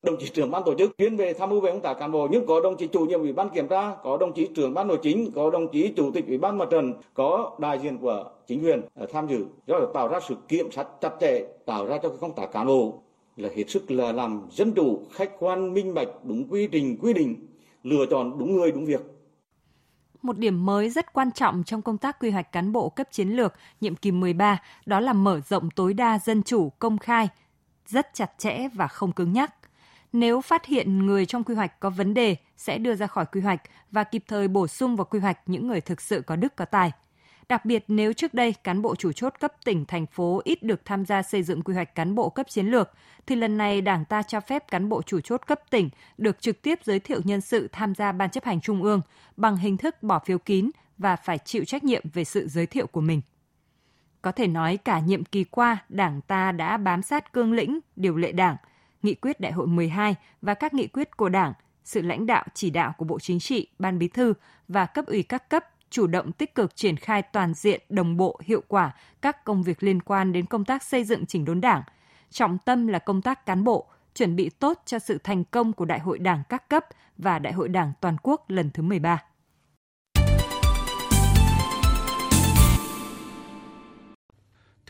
Đồng 0.06 0.16
chí 0.20 0.30
trưởng 0.30 0.52
ban 0.52 0.64
tổ 0.66 0.76
chức 0.78 0.92
chuyên 0.98 1.16
về 1.16 1.34
tham 1.34 1.50
mưu 1.50 1.62
về 1.62 1.72
công 1.72 1.82
tác 1.82 1.94
cán 1.94 2.12
bộ 2.12 2.28
nhưng 2.32 2.48
có 2.48 2.62
đồng 2.62 2.78
chí 2.78 2.88
chủ 2.88 3.06
nhiệm 3.06 3.20
ủy 3.20 3.34
ban 3.34 3.50
kiểm 3.50 3.68
tra, 3.68 3.96
có 4.04 4.18
đồng 4.18 4.34
chí 4.34 4.48
trưởng 4.56 4.74
ban 4.74 4.88
nội 4.88 5.00
chính, 5.04 5.32
có 5.36 5.50
đồng 5.50 5.72
chí 5.72 5.94
chủ 5.96 6.12
tịch 6.12 6.28
ủy 6.28 6.38
ban 6.38 6.58
mặt 6.58 6.68
trận, 6.72 6.94
có 7.14 7.58
đại 7.60 7.80
diện 7.80 7.98
của 7.98 8.32
chính 8.48 8.64
quyền 8.64 8.82
ờ, 8.96 9.08
tham 9.14 9.28
dự, 9.28 9.46
do 9.68 9.80
tạo 9.94 10.08
ra 10.08 10.20
sự 10.28 10.36
kiểm 10.48 10.72
soát 10.72 10.88
chặt 11.02 11.12
chẽ, 11.20 11.46
tạo 11.66 11.86
ra 11.86 11.98
cho 12.04 12.10
công 12.10 12.36
tác 12.36 12.52
cán 12.52 12.68
bộ 12.68 13.02
là 13.40 13.50
hết 13.56 13.70
sức 13.70 13.92
là 13.92 14.12
làm 14.12 14.42
dân 14.52 14.74
chủ, 14.76 15.08
khách 15.12 15.32
quan, 15.40 15.74
minh 15.74 15.94
bạch, 15.94 16.08
đúng 16.24 16.48
quy 16.50 16.68
trình, 16.72 16.98
quy 17.02 17.14
định, 17.14 17.48
lựa 17.84 18.06
chọn 18.10 18.40
đúng 18.40 18.56
người, 18.56 18.72
đúng 18.72 18.86
việc. 18.86 19.02
Một 20.22 20.38
điểm 20.38 20.66
mới 20.66 20.90
rất 20.90 21.14
quan 21.14 21.32
trọng 21.32 21.64
trong 21.64 21.82
công 21.82 21.98
tác 21.98 22.20
quy 22.20 22.30
hoạch 22.30 22.52
cán 22.52 22.72
bộ 22.72 22.90
cấp 22.90 23.08
chiến 23.12 23.30
lược 23.30 23.54
nhiệm 23.82 23.96
kỳ 23.96 24.12
13 24.12 24.62
đó 24.86 25.00
là 25.00 25.14
mở 25.14 25.42
rộng 25.50 25.70
tối 25.72 25.94
đa 25.94 26.20
dân 26.20 26.44
chủ, 26.44 26.70
công 26.70 26.98
khai, 26.98 27.30
rất 27.86 28.08
chặt 28.14 28.32
chẽ 28.38 28.68
và 28.74 28.88
không 28.88 29.12
cứng 29.12 29.34
nhắc. 29.34 29.56
Nếu 30.14 30.42
phát 30.42 30.66
hiện 30.66 31.06
người 31.06 31.26
trong 31.26 31.44
quy 31.44 31.56
hoạch 31.56 31.80
có 31.80 31.90
vấn 31.90 32.14
đề, 32.14 32.36
sẽ 32.58 32.78
đưa 32.78 32.96
ra 32.96 33.08
khỏi 33.08 33.26
quy 33.32 33.42
hoạch 33.42 33.62
và 33.92 34.04
kịp 34.04 34.24
thời 34.28 34.48
bổ 34.48 34.68
sung 34.68 34.96
vào 34.96 35.06
quy 35.06 35.20
hoạch 35.20 35.40
những 35.46 35.68
người 35.68 35.82
thực 35.82 36.02
sự 36.02 36.22
có 36.22 36.36
đức 36.36 36.56
có 36.56 36.66
tài. 36.66 36.92
Đặc 37.50 37.66
biệt 37.66 37.84
nếu 37.88 38.14
trước 38.14 38.34
đây 38.34 38.54
cán 38.64 38.82
bộ 38.82 38.96
chủ 38.96 39.12
chốt 39.12 39.34
cấp 39.40 39.54
tỉnh, 39.66 39.86
thành 39.86 40.06
phố 40.06 40.42
ít 40.44 40.64
được 40.64 40.86
tham 40.86 41.06
gia 41.06 41.22
xây 41.22 41.44
dựng 41.44 41.62
quy 41.62 41.74
hoạch 41.74 41.96
cán 41.96 42.16
bộ 42.16 42.30
cấp 42.30 42.50
chiến 42.50 42.66
lược, 42.66 42.92
thì 43.28 43.36
lần 43.36 43.58
này 43.58 43.82
Đảng 43.82 44.06
ta 44.06 44.24
cho 44.24 44.40
phép 44.40 44.68
cán 44.68 44.90
bộ 44.90 45.02
chủ 45.02 45.20
chốt 45.20 45.42
cấp 45.48 45.60
tỉnh 45.70 45.90
được 46.18 46.42
trực 46.42 46.62
tiếp 46.62 46.80
giới 46.84 47.00
thiệu 47.00 47.22
nhân 47.24 47.42
sự 47.42 47.68
tham 47.72 47.96
gia 47.96 48.12
Ban 48.12 48.30
chấp 48.30 48.44
hành 48.44 48.62
Trung 48.62 48.84
ương 48.84 49.02
bằng 49.38 49.58
hình 49.58 49.78
thức 49.78 50.04
bỏ 50.04 50.20
phiếu 50.20 50.38
kín 50.38 50.70
và 50.98 51.16
phải 51.16 51.38
chịu 51.38 51.66
trách 51.66 51.84
nhiệm 51.84 52.04
về 52.14 52.24
sự 52.24 52.48
giới 52.48 52.66
thiệu 52.66 52.88
của 52.88 53.02
mình. 53.02 53.22
Có 54.22 54.32
thể 54.32 54.48
nói 54.48 54.78
cả 54.78 55.00
nhiệm 55.00 55.24
kỳ 55.24 55.44
qua, 55.44 55.78
Đảng 55.90 56.22
ta 56.22 56.52
đã 56.52 56.78
bám 56.78 57.02
sát 57.02 57.34
cương 57.34 57.54
lĩnh, 57.54 57.80
điều 57.96 58.18
lệ 58.18 58.32
Đảng, 58.32 58.56
nghị 59.02 59.14
quyết 59.14 59.40
đại 59.40 59.52
hội 59.52 59.68
12 59.68 60.16
và 60.42 60.54
các 60.54 60.74
nghị 60.74 60.88
quyết 60.88 61.18
của 61.18 61.30
Đảng, 61.30 61.54
sự 61.84 62.02
lãnh 62.02 62.26
đạo 62.26 62.46
chỉ 62.54 62.70
đạo 62.70 62.94
của 62.98 63.06
Bộ 63.06 63.20
Chính 63.20 63.40
trị, 63.40 63.68
Ban 63.80 64.00
Bí 64.00 64.08
thư 64.08 64.34
và 64.68 64.86
cấp 64.86 65.06
ủy 65.06 65.24
các 65.24 65.50
cấp 65.50 65.64
chủ 65.90 66.08
động 66.08 66.32
tích 66.32 66.56
cực 66.56 66.76
triển 66.76 66.98
khai 66.98 67.22
toàn 67.22 67.54
diện, 67.54 67.82
đồng 67.90 68.18
bộ, 68.18 68.40
hiệu 68.44 68.64
quả 68.68 68.96
các 69.22 69.44
công 69.44 69.64
việc 69.64 69.84
liên 69.84 70.02
quan 70.02 70.34
đến 70.34 70.46
công 70.46 70.66
tác 70.66 70.84
xây 70.84 71.04
dựng 71.04 71.26
chỉnh 71.26 71.46
đốn 71.46 71.62
Đảng. 71.62 71.84
Trọng 72.30 72.58
tâm 72.58 72.88
là 72.88 73.00
công 73.00 73.22
tác 73.22 73.46
cán 73.46 73.64
bộ, 73.64 73.88
chuẩn 74.16 74.36
bị 74.36 74.50
tốt 74.50 74.82
cho 74.86 75.00
sự 75.00 75.18
thành 75.24 75.44
công 75.44 75.74
của 75.74 75.86
Đại 75.86 76.00
hội 76.00 76.20
Đảng 76.20 76.44
các 76.50 76.70
cấp 76.70 76.86
và 77.18 77.40
Đại 77.40 77.54
hội 77.54 77.70
Đảng 77.70 77.94
toàn 78.02 78.16
quốc 78.24 78.50
lần 78.50 78.70
thứ 78.74 78.84
13. 78.84 79.24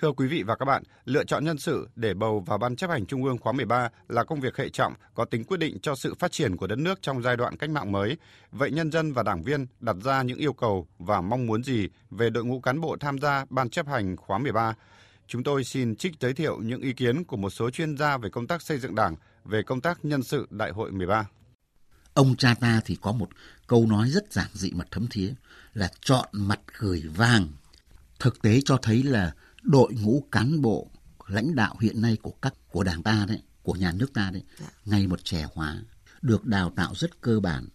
Thưa 0.01 0.11
quý 0.11 0.27
vị 0.27 0.43
và 0.43 0.55
các 0.55 0.65
bạn, 0.65 0.83
lựa 1.05 1.23
chọn 1.23 1.45
nhân 1.45 1.57
sự 1.57 1.87
để 1.95 2.13
bầu 2.13 2.39
vào 2.39 2.57
Ban 2.57 2.75
chấp 2.75 2.89
hành 2.89 3.05
Trung 3.05 3.23
ương 3.23 3.37
khóa 3.37 3.53
13 3.53 3.89
là 4.07 4.23
công 4.23 4.39
việc 4.39 4.57
hệ 4.57 4.69
trọng, 4.69 4.93
có 5.13 5.25
tính 5.25 5.43
quyết 5.43 5.57
định 5.57 5.79
cho 5.81 5.95
sự 5.95 6.13
phát 6.19 6.31
triển 6.31 6.57
của 6.57 6.67
đất 6.67 6.79
nước 6.79 7.01
trong 7.01 7.21
giai 7.21 7.37
đoạn 7.37 7.57
cách 7.57 7.69
mạng 7.69 7.91
mới. 7.91 8.17
Vậy 8.51 8.71
nhân 8.71 8.91
dân 8.91 9.13
và 9.13 9.23
đảng 9.23 9.43
viên 9.43 9.67
đặt 9.79 9.95
ra 10.03 10.21
những 10.21 10.37
yêu 10.37 10.53
cầu 10.53 10.87
và 10.99 11.21
mong 11.21 11.47
muốn 11.47 11.63
gì 11.63 11.87
về 12.09 12.29
đội 12.29 12.45
ngũ 12.45 12.59
cán 12.59 12.81
bộ 12.81 12.97
tham 12.99 13.17
gia 13.17 13.45
Ban 13.49 13.69
chấp 13.69 13.87
hành 13.87 14.17
khóa 14.17 14.37
13? 14.37 14.73
Chúng 15.27 15.43
tôi 15.43 15.63
xin 15.63 15.95
trích 15.95 16.13
giới 16.19 16.33
thiệu 16.33 16.59
những 16.61 16.81
ý 16.81 16.93
kiến 16.93 17.23
của 17.23 17.37
một 17.37 17.49
số 17.49 17.69
chuyên 17.69 17.97
gia 17.97 18.17
về 18.17 18.29
công 18.29 18.47
tác 18.47 18.61
xây 18.61 18.77
dựng 18.77 18.95
đảng, 18.95 19.15
về 19.45 19.63
công 19.63 19.81
tác 19.81 20.05
nhân 20.05 20.23
sự 20.23 20.47
Đại 20.49 20.71
hội 20.71 20.91
13. 20.91 21.27
Ông 22.13 22.35
cha 22.35 22.55
ta 22.59 22.81
thì 22.85 22.97
có 23.01 23.11
một 23.11 23.29
câu 23.67 23.85
nói 23.85 24.09
rất 24.09 24.33
giản 24.33 24.47
dị 24.53 24.71
mà 24.71 24.85
thấm 24.91 25.07
thía 25.09 25.33
là 25.73 25.91
chọn 26.01 26.27
mặt 26.31 26.59
gửi 26.77 27.03
vàng. 27.15 27.47
Thực 28.19 28.41
tế 28.41 28.59
cho 28.65 28.77
thấy 28.81 29.03
là 29.03 29.31
đội 29.61 29.93
ngũ 29.93 30.23
cán 30.31 30.61
bộ 30.61 30.91
lãnh 31.27 31.55
đạo 31.55 31.75
hiện 31.79 32.01
nay 32.01 32.17
của 32.21 32.33
các 32.41 32.53
của 32.71 32.83
đảng 32.83 33.03
ta 33.03 33.25
đấy 33.27 33.41
của 33.63 33.73
nhà 33.73 33.91
nước 33.91 34.13
ta 34.13 34.29
đấy 34.33 34.43
dạ. 34.59 34.67
ngày 34.85 35.07
một 35.07 35.23
trẻ 35.23 35.47
hóa 35.53 35.81
được 36.21 36.45
đào 36.45 36.73
tạo 36.75 36.93
rất 36.95 37.21
cơ 37.21 37.39
bản. 37.39 37.67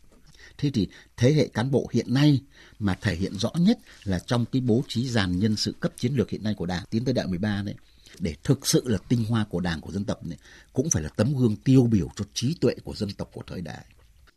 Thế 0.59 0.71
thì 0.75 0.89
thế 1.17 1.33
hệ 1.33 1.49
cán 1.49 1.71
bộ 1.71 1.91
hiện 1.93 2.15
nay 2.15 2.41
mà 2.79 2.95
thể 3.01 3.15
hiện 3.17 3.39
rõ 3.39 3.51
nhất 3.59 3.79
là 4.05 4.19
trong 4.19 4.45
cái 4.53 4.63
bố 4.63 4.83
trí 4.89 5.09
dàn 5.09 5.39
nhân 5.39 5.57
sự 5.57 5.75
cấp 5.81 5.93
chiến 5.97 6.15
lược 6.15 6.31
hiện 6.31 6.43
nay 6.43 6.55
của 6.55 6.67
đảng 6.67 6.85
tiến 6.91 7.05
tới 7.05 7.15
đại 7.15 7.27
13 7.27 7.63
đấy 7.63 7.75
để 8.19 8.35
thực 8.45 8.67
sự 8.67 8.83
là 8.85 8.99
tinh 9.09 9.25
hoa 9.25 9.45
của 9.45 9.61
đảng 9.61 9.81
của 9.81 9.93
dân 9.93 10.05
tộc 10.05 10.27
này 10.27 10.39
cũng 10.73 10.91
phải 10.91 11.03
là 11.03 11.09
tấm 11.09 11.37
gương 11.37 11.57
tiêu 11.57 11.89
biểu 11.91 12.09
cho 12.17 12.25
trí 12.35 12.55
tuệ 12.55 12.75
của 12.85 12.95
dân 12.95 13.13
tộc 13.13 13.31
của 13.33 13.43
thời 13.47 13.61
đại. 13.61 13.85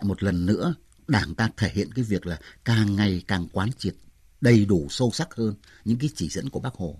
Một 0.01 0.23
lần 0.23 0.45
nữa 0.45 0.75
đảng 1.07 1.35
ta 1.35 1.49
thể 1.57 1.71
hiện 1.73 1.89
cái 1.95 2.03
việc 2.03 2.25
là 2.25 2.39
càng 2.65 2.95
ngày 2.95 3.23
càng 3.27 3.47
quán 3.51 3.69
triệt 3.77 3.95
đầy 4.41 4.65
đủ 4.65 4.87
sâu 4.89 5.11
sắc 5.13 5.35
hơn 5.35 5.55
những 5.85 5.97
cái 5.97 6.09
chỉ 6.15 6.29
dẫn 6.29 6.49
của 6.49 6.59
bác 6.59 6.73
hồ 6.73 6.99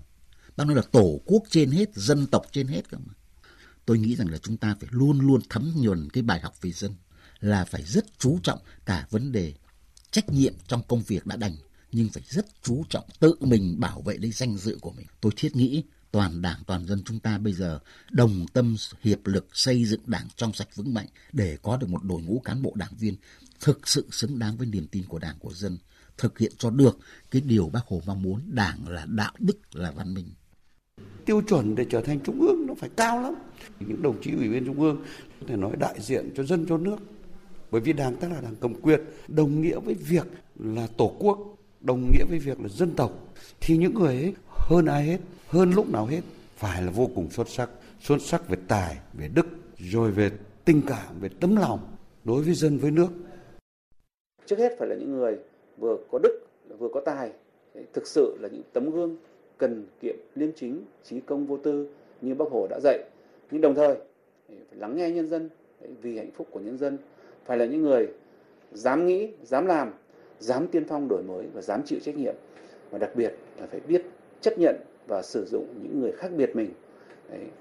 bác 0.58 0.66
nói 0.66 0.76
là 0.76 0.82
tổ 0.82 1.20
quốc 1.24 1.42
trên 1.50 1.70
hết, 1.70 1.94
dân 1.94 2.26
tộc 2.26 2.46
trên 2.52 2.66
hết 2.66 2.90
cơ 2.90 2.98
mà. 2.98 3.14
Tôi 3.86 3.98
nghĩ 3.98 4.16
rằng 4.16 4.28
là 4.28 4.38
chúng 4.38 4.56
ta 4.56 4.76
phải 4.80 4.88
luôn 4.92 5.20
luôn 5.20 5.40
thấm 5.48 5.72
nhuần 5.76 6.10
cái 6.10 6.22
bài 6.22 6.40
học 6.40 6.54
về 6.62 6.72
dân 6.72 6.94
là 7.40 7.64
phải 7.64 7.82
rất 7.82 8.18
chú 8.18 8.38
trọng 8.42 8.58
cả 8.84 9.06
vấn 9.10 9.32
đề 9.32 9.54
trách 10.10 10.28
nhiệm 10.28 10.54
trong 10.68 10.82
công 10.88 11.02
việc 11.02 11.26
đã 11.26 11.36
đành, 11.36 11.56
nhưng 11.92 12.08
phải 12.08 12.22
rất 12.28 12.46
chú 12.62 12.84
trọng 12.90 13.04
tự 13.20 13.34
mình 13.40 13.80
bảo 13.80 14.00
vệ 14.00 14.18
lấy 14.18 14.30
danh 14.30 14.56
dự 14.56 14.78
của 14.80 14.92
mình. 14.92 15.06
Tôi 15.20 15.32
thiết 15.36 15.56
nghĩ 15.56 15.82
toàn 16.10 16.42
đảng, 16.42 16.62
toàn 16.66 16.86
dân 16.86 17.02
chúng 17.04 17.20
ta 17.20 17.38
bây 17.38 17.52
giờ 17.52 17.78
đồng 18.10 18.46
tâm, 18.52 18.76
hiệp 19.02 19.26
lực 19.26 19.48
xây 19.52 19.84
dựng 19.84 20.00
đảng 20.06 20.28
trong 20.36 20.52
sạch 20.52 20.68
vững 20.74 20.94
mạnh 20.94 21.06
để 21.32 21.58
có 21.62 21.76
được 21.76 21.88
một 21.90 22.04
đội 22.04 22.22
ngũ 22.22 22.40
cán 22.44 22.62
bộ 22.62 22.72
đảng 22.74 22.96
viên 22.98 23.14
thực 23.60 23.88
sự 23.88 24.08
xứng 24.10 24.38
đáng 24.38 24.56
với 24.56 24.66
niềm 24.66 24.86
tin 24.86 25.04
của 25.06 25.18
đảng, 25.18 25.38
của 25.38 25.54
dân, 25.54 25.78
thực 26.18 26.38
hiện 26.38 26.52
cho 26.58 26.70
được 26.70 26.98
cái 27.30 27.42
điều 27.42 27.68
bác 27.68 27.86
hồ 27.86 28.02
mong 28.06 28.22
muốn. 28.22 28.42
Đảng 28.46 28.88
là 28.88 29.06
đạo 29.06 29.32
đức, 29.38 29.58
là 29.72 29.90
văn 29.90 30.14
minh 30.14 30.30
tiêu 31.28 31.42
chuẩn 31.48 31.74
để 31.74 31.86
trở 31.90 32.00
thành 32.00 32.20
trung 32.20 32.40
ương 32.40 32.66
nó 32.66 32.74
phải 32.74 32.90
cao 32.96 33.22
lắm. 33.22 33.34
Những 33.80 34.02
đồng 34.02 34.16
chí 34.22 34.32
ủy 34.32 34.48
viên 34.48 34.66
trung 34.66 34.80
ương 34.80 35.02
có 35.40 35.46
thể 35.46 35.56
nói 35.56 35.72
đại 35.78 36.00
diện 36.00 36.30
cho 36.34 36.42
dân, 36.42 36.66
cho 36.68 36.76
nước. 36.76 36.96
Bởi 37.70 37.80
vì 37.80 37.92
đảng 37.92 38.16
ta 38.16 38.28
là 38.28 38.40
đảng 38.40 38.54
cầm 38.60 38.74
quyền, 38.74 39.00
đồng 39.28 39.60
nghĩa 39.60 39.78
với 39.78 39.94
việc 39.94 40.26
là 40.56 40.86
tổ 40.96 41.12
quốc, 41.18 41.38
đồng 41.80 42.10
nghĩa 42.12 42.24
với 42.28 42.38
việc 42.38 42.60
là 42.60 42.68
dân 42.68 42.90
tộc. 42.96 43.12
Thì 43.60 43.76
những 43.76 43.94
người 43.94 44.14
ấy 44.16 44.34
hơn 44.48 44.86
ai 44.86 45.04
hết, 45.04 45.18
hơn 45.48 45.70
lúc 45.70 45.90
nào 45.92 46.06
hết, 46.06 46.20
phải 46.56 46.82
là 46.82 46.90
vô 46.90 47.10
cùng 47.14 47.30
xuất 47.30 47.48
sắc. 47.48 47.70
Xuất 48.00 48.22
sắc 48.22 48.48
về 48.48 48.58
tài, 48.68 48.96
về 49.14 49.28
đức, 49.34 49.46
rồi 49.78 50.10
về 50.10 50.30
tình 50.64 50.82
cảm, 50.86 51.20
về 51.20 51.28
tấm 51.40 51.56
lòng 51.56 51.80
đối 52.24 52.42
với 52.42 52.54
dân, 52.54 52.78
với 52.78 52.90
nước. 52.90 53.08
Trước 54.46 54.58
hết 54.58 54.72
phải 54.78 54.88
là 54.88 54.94
những 54.94 55.12
người 55.12 55.38
vừa 55.78 55.96
có 56.10 56.18
đức, 56.22 56.46
vừa 56.78 56.88
có 56.94 57.00
tài. 57.06 57.30
Thực 57.94 58.06
sự 58.06 58.36
là 58.40 58.48
những 58.48 58.62
tấm 58.72 58.90
gương 58.90 59.16
cần 59.58 59.86
kiệm 60.00 60.16
liêm 60.34 60.52
chính, 60.52 60.84
trí 61.04 61.20
công 61.20 61.46
vô 61.46 61.56
tư 61.56 61.88
như 62.20 62.34
bác 62.34 62.48
hồ 62.50 62.66
đã 62.70 62.80
dạy. 62.82 62.98
Nhưng 63.50 63.60
đồng 63.60 63.74
thời 63.74 63.96
phải 64.48 64.78
lắng 64.78 64.96
nghe 64.96 65.10
nhân 65.10 65.28
dân 65.28 65.48
vì 66.02 66.16
hạnh 66.18 66.30
phúc 66.30 66.48
của 66.50 66.60
nhân 66.60 66.78
dân. 66.78 66.98
Phải 67.44 67.58
là 67.58 67.64
những 67.64 67.82
người 67.82 68.08
dám 68.72 69.06
nghĩ, 69.06 69.30
dám 69.42 69.66
làm, 69.66 69.92
dám 70.38 70.68
tiên 70.68 70.84
phong 70.88 71.08
đổi 71.08 71.22
mới 71.22 71.46
và 71.54 71.62
dám 71.62 71.82
chịu 71.84 71.98
trách 72.02 72.16
nhiệm. 72.16 72.34
Và 72.90 72.98
đặc 72.98 73.10
biệt 73.14 73.34
là 73.60 73.66
phải 73.66 73.80
biết 73.80 74.02
chấp 74.40 74.58
nhận 74.58 74.76
và 75.06 75.22
sử 75.22 75.44
dụng 75.44 75.66
những 75.82 76.00
người 76.00 76.12
khác 76.12 76.30
biệt 76.36 76.56
mình 76.56 76.70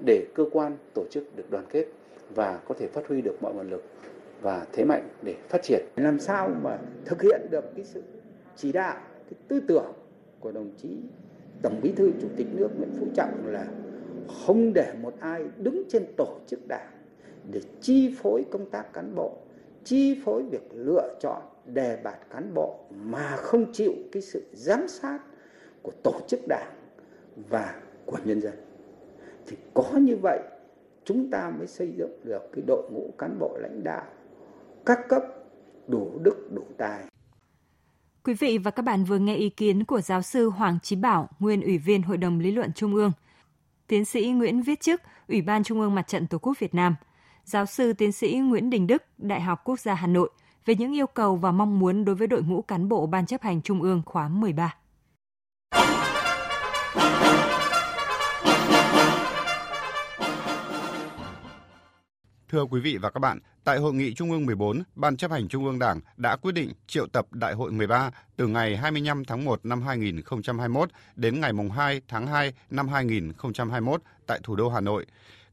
để 0.05 0.25
cơ 0.33 0.45
quan, 0.51 0.77
tổ 0.93 1.05
chức 1.11 1.35
được 1.35 1.51
đoàn 1.51 1.65
kết 1.69 1.85
và 2.35 2.59
có 2.67 2.75
thể 2.79 2.87
phát 2.87 3.07
huy 3.07 3.21
được 3.21 3.35
mọi 3.41 3.53
nguồn 3.53 3.69
lực 3.69 3.83
và 4.41 4.65
thế 4.71 4.85
mạnh 4.85 5.09
để 5.21 5.35
phát 5.49 5.63
triển. 5.63 5.85
Làm 5.95 6.19
sao 6.19 6.49
mà 6.63 6.79
thực 7.05 7.21
hiện 7.21 7.41
được 7.51 7.65
cái 7.75 7.85
sự 7.85 8.03
chỉ 8.55 8.71
đạo, 8.71 8.97
cái 9.29 9.39
tư 9.47 9.59
tưởng 9.67 9.93
của 10.39 10.51
đồng 10.51 10.71
chí 10.77 10.89
Tổng 11.61 11.79
Bí 11.81 11.91
thư 11.91 12.11
Chủ 12.21 12.27
tịch 12.37 12.47
nước 12.53 12.69
Nguyễn 12.77 12.89
Phú 12.99 13.07
Trọng 13.13 13.47
là 13.47 13.67
không 14.27 14.73
để 14.73 14.93
một 15.01 15.13
ai 15.19 15.45
đứng 15.57 15.83
trên 15.89 16.05
tổ 16.17 16.39
chức 16.47 16.67
đảng 16.67 16.91
để 17.51 17.61
chi 17.81 18.15
phối 18.21 18.45
công 18.51 18.69
tác 18.69 18.93
cán 18.93 19.15
bộ, 19.15 19.37
chi 19.83 20.21
phối 20.25 20.43
việc 20.43 20.69
lựa 20.73 21.15
chọn 21.19 21.41
đề 21.65 21.97
bạt 22.03 22.17
cán 22.29 22.53
bộ 22.53 22.79
mà 22.89 23.35
không 23.35 23.71
chịu 23.73 23.93
cái 24.11 24.21
sự 24.21 24.43
giám 24.53 24.87
sát 24.87 25.19
của 25.81 25.91
tổ 26.03 26.13
chức 26.27 26.39
đảng 26.47 26.73
và 27.49 27.81
của 28.05 28.17
nhân 28.25 28.41
dân. 28.41 28.53
Thì 29.47 29.57
có 29.73 29.91
như 30.01 30.17
vậy 30.21 30.39
chúng 31.03 31.31
ta 31.31 31.49
mới 31.57 31.67
xây 31.67 31.91
dựng 31.97 32.19
được 32.23 32.49
cái 32.51 32.63
đội 32.67 32.89
ngũ 32.91 33.09
cán 33.17 33.39
bộ 33.39 33.57
lãnh 33.61 33.83
đạo 33.83 34.05
các 34.85 34.99
cấp 35.09 35.23
đủ 35.87 36.11
đức 36.23 36.49
đủ 36.55 36.63
tài. 36.77 37.03
Quý 38.27 38.33
vị 38.33 38.57
và 38.57 38.71
các 38.71 38.85
bạn 38.85 39.03
vừa 39.03 39.17
nghe 39.17 39.35
ý 39.35 39.49
kiến 39.49 39.83
của 39.83 40.01
giáo 40.01 40.21
sư 40.21 40.49
Hoàng 40.49 40.79
Chí 40.83 40.95
Bảo, 40.95 41.29
nguyên 41.39 41.61
Ủy 41.61 41.77
viên 41.77 42.03
Hội 42.03 42.17
đồng 42.17 42.39
Lý 42.39 42.51
luận 42.51 42.73
Trung 42.73 42.95
ương, 42.95 43.11
tiến 43.87 44.05
sĩ 44.05 44.27
Nguyễn 44.27 44.61
Viết 44.61 44.81
Chức, 44.81 45.01
Ủy 45.27 45.41
ban 45.41 45.63
Trung 45.63 45.79
ương 45.79 45.95
Mặt 45.95 46.07
trận 46.07 46.27
Tổ 46.27 46.37
quốc 46.37 46.59
Việt 46.59 46.75
Nam, 46.75 46.95
giáo 47.43 47.65
sư 47.65 47.93
tiến 47.93 48.11
sĩ 48.11 48.33
Nguyễn 48.33 48.69
Đình 48.69 48.87
Đức, 48.87 49.03
Đại 49.17 49.41
học 49.41 49.61
Quốc 49.63 49.79
gia 49.79 49.93
Hà 49.93 50.07
Nội 50.07 50.29
về 50.65 50.75
những 50.75 50.95
yêu 50.95 51.07
cầu 51.07 51.35
và 51.35 51.51
mong 51.51 51.79
muốn 51.79 52.05
đối 52.05 52.15
với 52.15 52.27
đội 52.27 52.43
ngũ 52.43 52.61
cán 52.61 52.89
bộ 52.89 53.07
Ban 53.07 53.25
chấp 53.25 53.41
hành 53.41 53.61
Trung 53.61 53.81
ương 53.81 54.01
khóa 54.05 54.27
13. 54.27 54.75
Thưa 62.49 62.65
quý 62.65 62.79
vị 62.79 62.97
và 62.97 63.09
các 63.09 63.19
bạn, 63.19 63.39
tại 63.63 63.77
hội 63.77 63.93
nghị 63.93 64.13
Trung 64.13 64.31
ương 64.31 64.45
14, 64.45 64.83
Ban 64.95 65.17
chấp 65.17 65.31
hành 65.31 65.47
Trung 65.47 65.65
ương 65.65 65.79
Đảng 65.79 65.99
đã 66.17 66.35
quyết 66.35 66.51
định 66.51 66.71
triệu 66.87 67.07
tập 67.07 67.25
Đại 67.31 67.53
hội 67.53 67.71
13 67.71 68.11
từ 68.35 68.47
ngày 68.47 68.77
25 68.77 69.25
tháng 69.25 69.45
1 69.45 69.65
năm 69.65 69.81
2021 69.81 70.89
đến 71.15 71.41
ngày 71.41 71.51
2 71.75 72.01
tháng 72.07 72.27
2 72.27 72.53
năm 72.69 72.87
2021 72.87 74.01
tại 74.25 74.39
thủ 74.43 74.55
đô 74.55 74.69
Hà 74.69 74.79
Nội. 74.79 75.05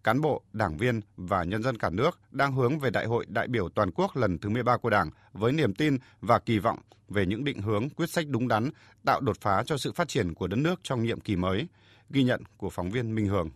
Cán 0.05 0.21
bộ, 0.21 0.43
đảng 0.53 0.77
viên 0.77 1.01
và 1.17 1.45
nhân 1.45 1.63
dân 1.63 1.79
cả 1.79 1.91
nước 1.91 2.19
đang 2.31 2.53
hướng 2.53 2.79
về 2.79 2.91
Đại 2.91 3.07
hội 3.07 3.27
đại 3.29 3.49
biểu 3.49 3.69
toàn 3.69 3.91
quốc 3.95 4.17
lần 4.17 4.39
thứ 4.39 4.49
13 4.49 4.77
của 4.77 4.91
Đảng 4.91 5.11
với 5.33 5.53
niềm 5.53 5.75
tin 5.75 5.99
và 6.21 6.39
kỳ 6.39 6.59
vọng 6.59 6.79
về 7.09 7.27
những 7.27 7.45
định 7.45 7.63
hướng, 7.63 7.91
quyết 7.91 8.11
sách 8.11 8.25
đúng 8.29 8.49
đắn, 8.49 8.71
tạo 9.05 9.21
đột 9.21 9.37
phá 9.41 9.63
cho 9.67 9.77
sự 9.77 9.93
phát 9.93 10.09
triển 10.09 10.35
của 10.35 10.47
đất 10.47 10.57
nước 10.57 10.81
trong 10.83 11.03
nhiệm 11.03 11.21
kỳ 11.21 11.37
mới. 11.37 11.67
Ghi 12.11 12.23
nhận 12.23 12.43
của 12.57 12.71
phóng 12.71 12.91
viên 12.91 13.15
Minh 13.15 13.27
Hường. 13.27 13.51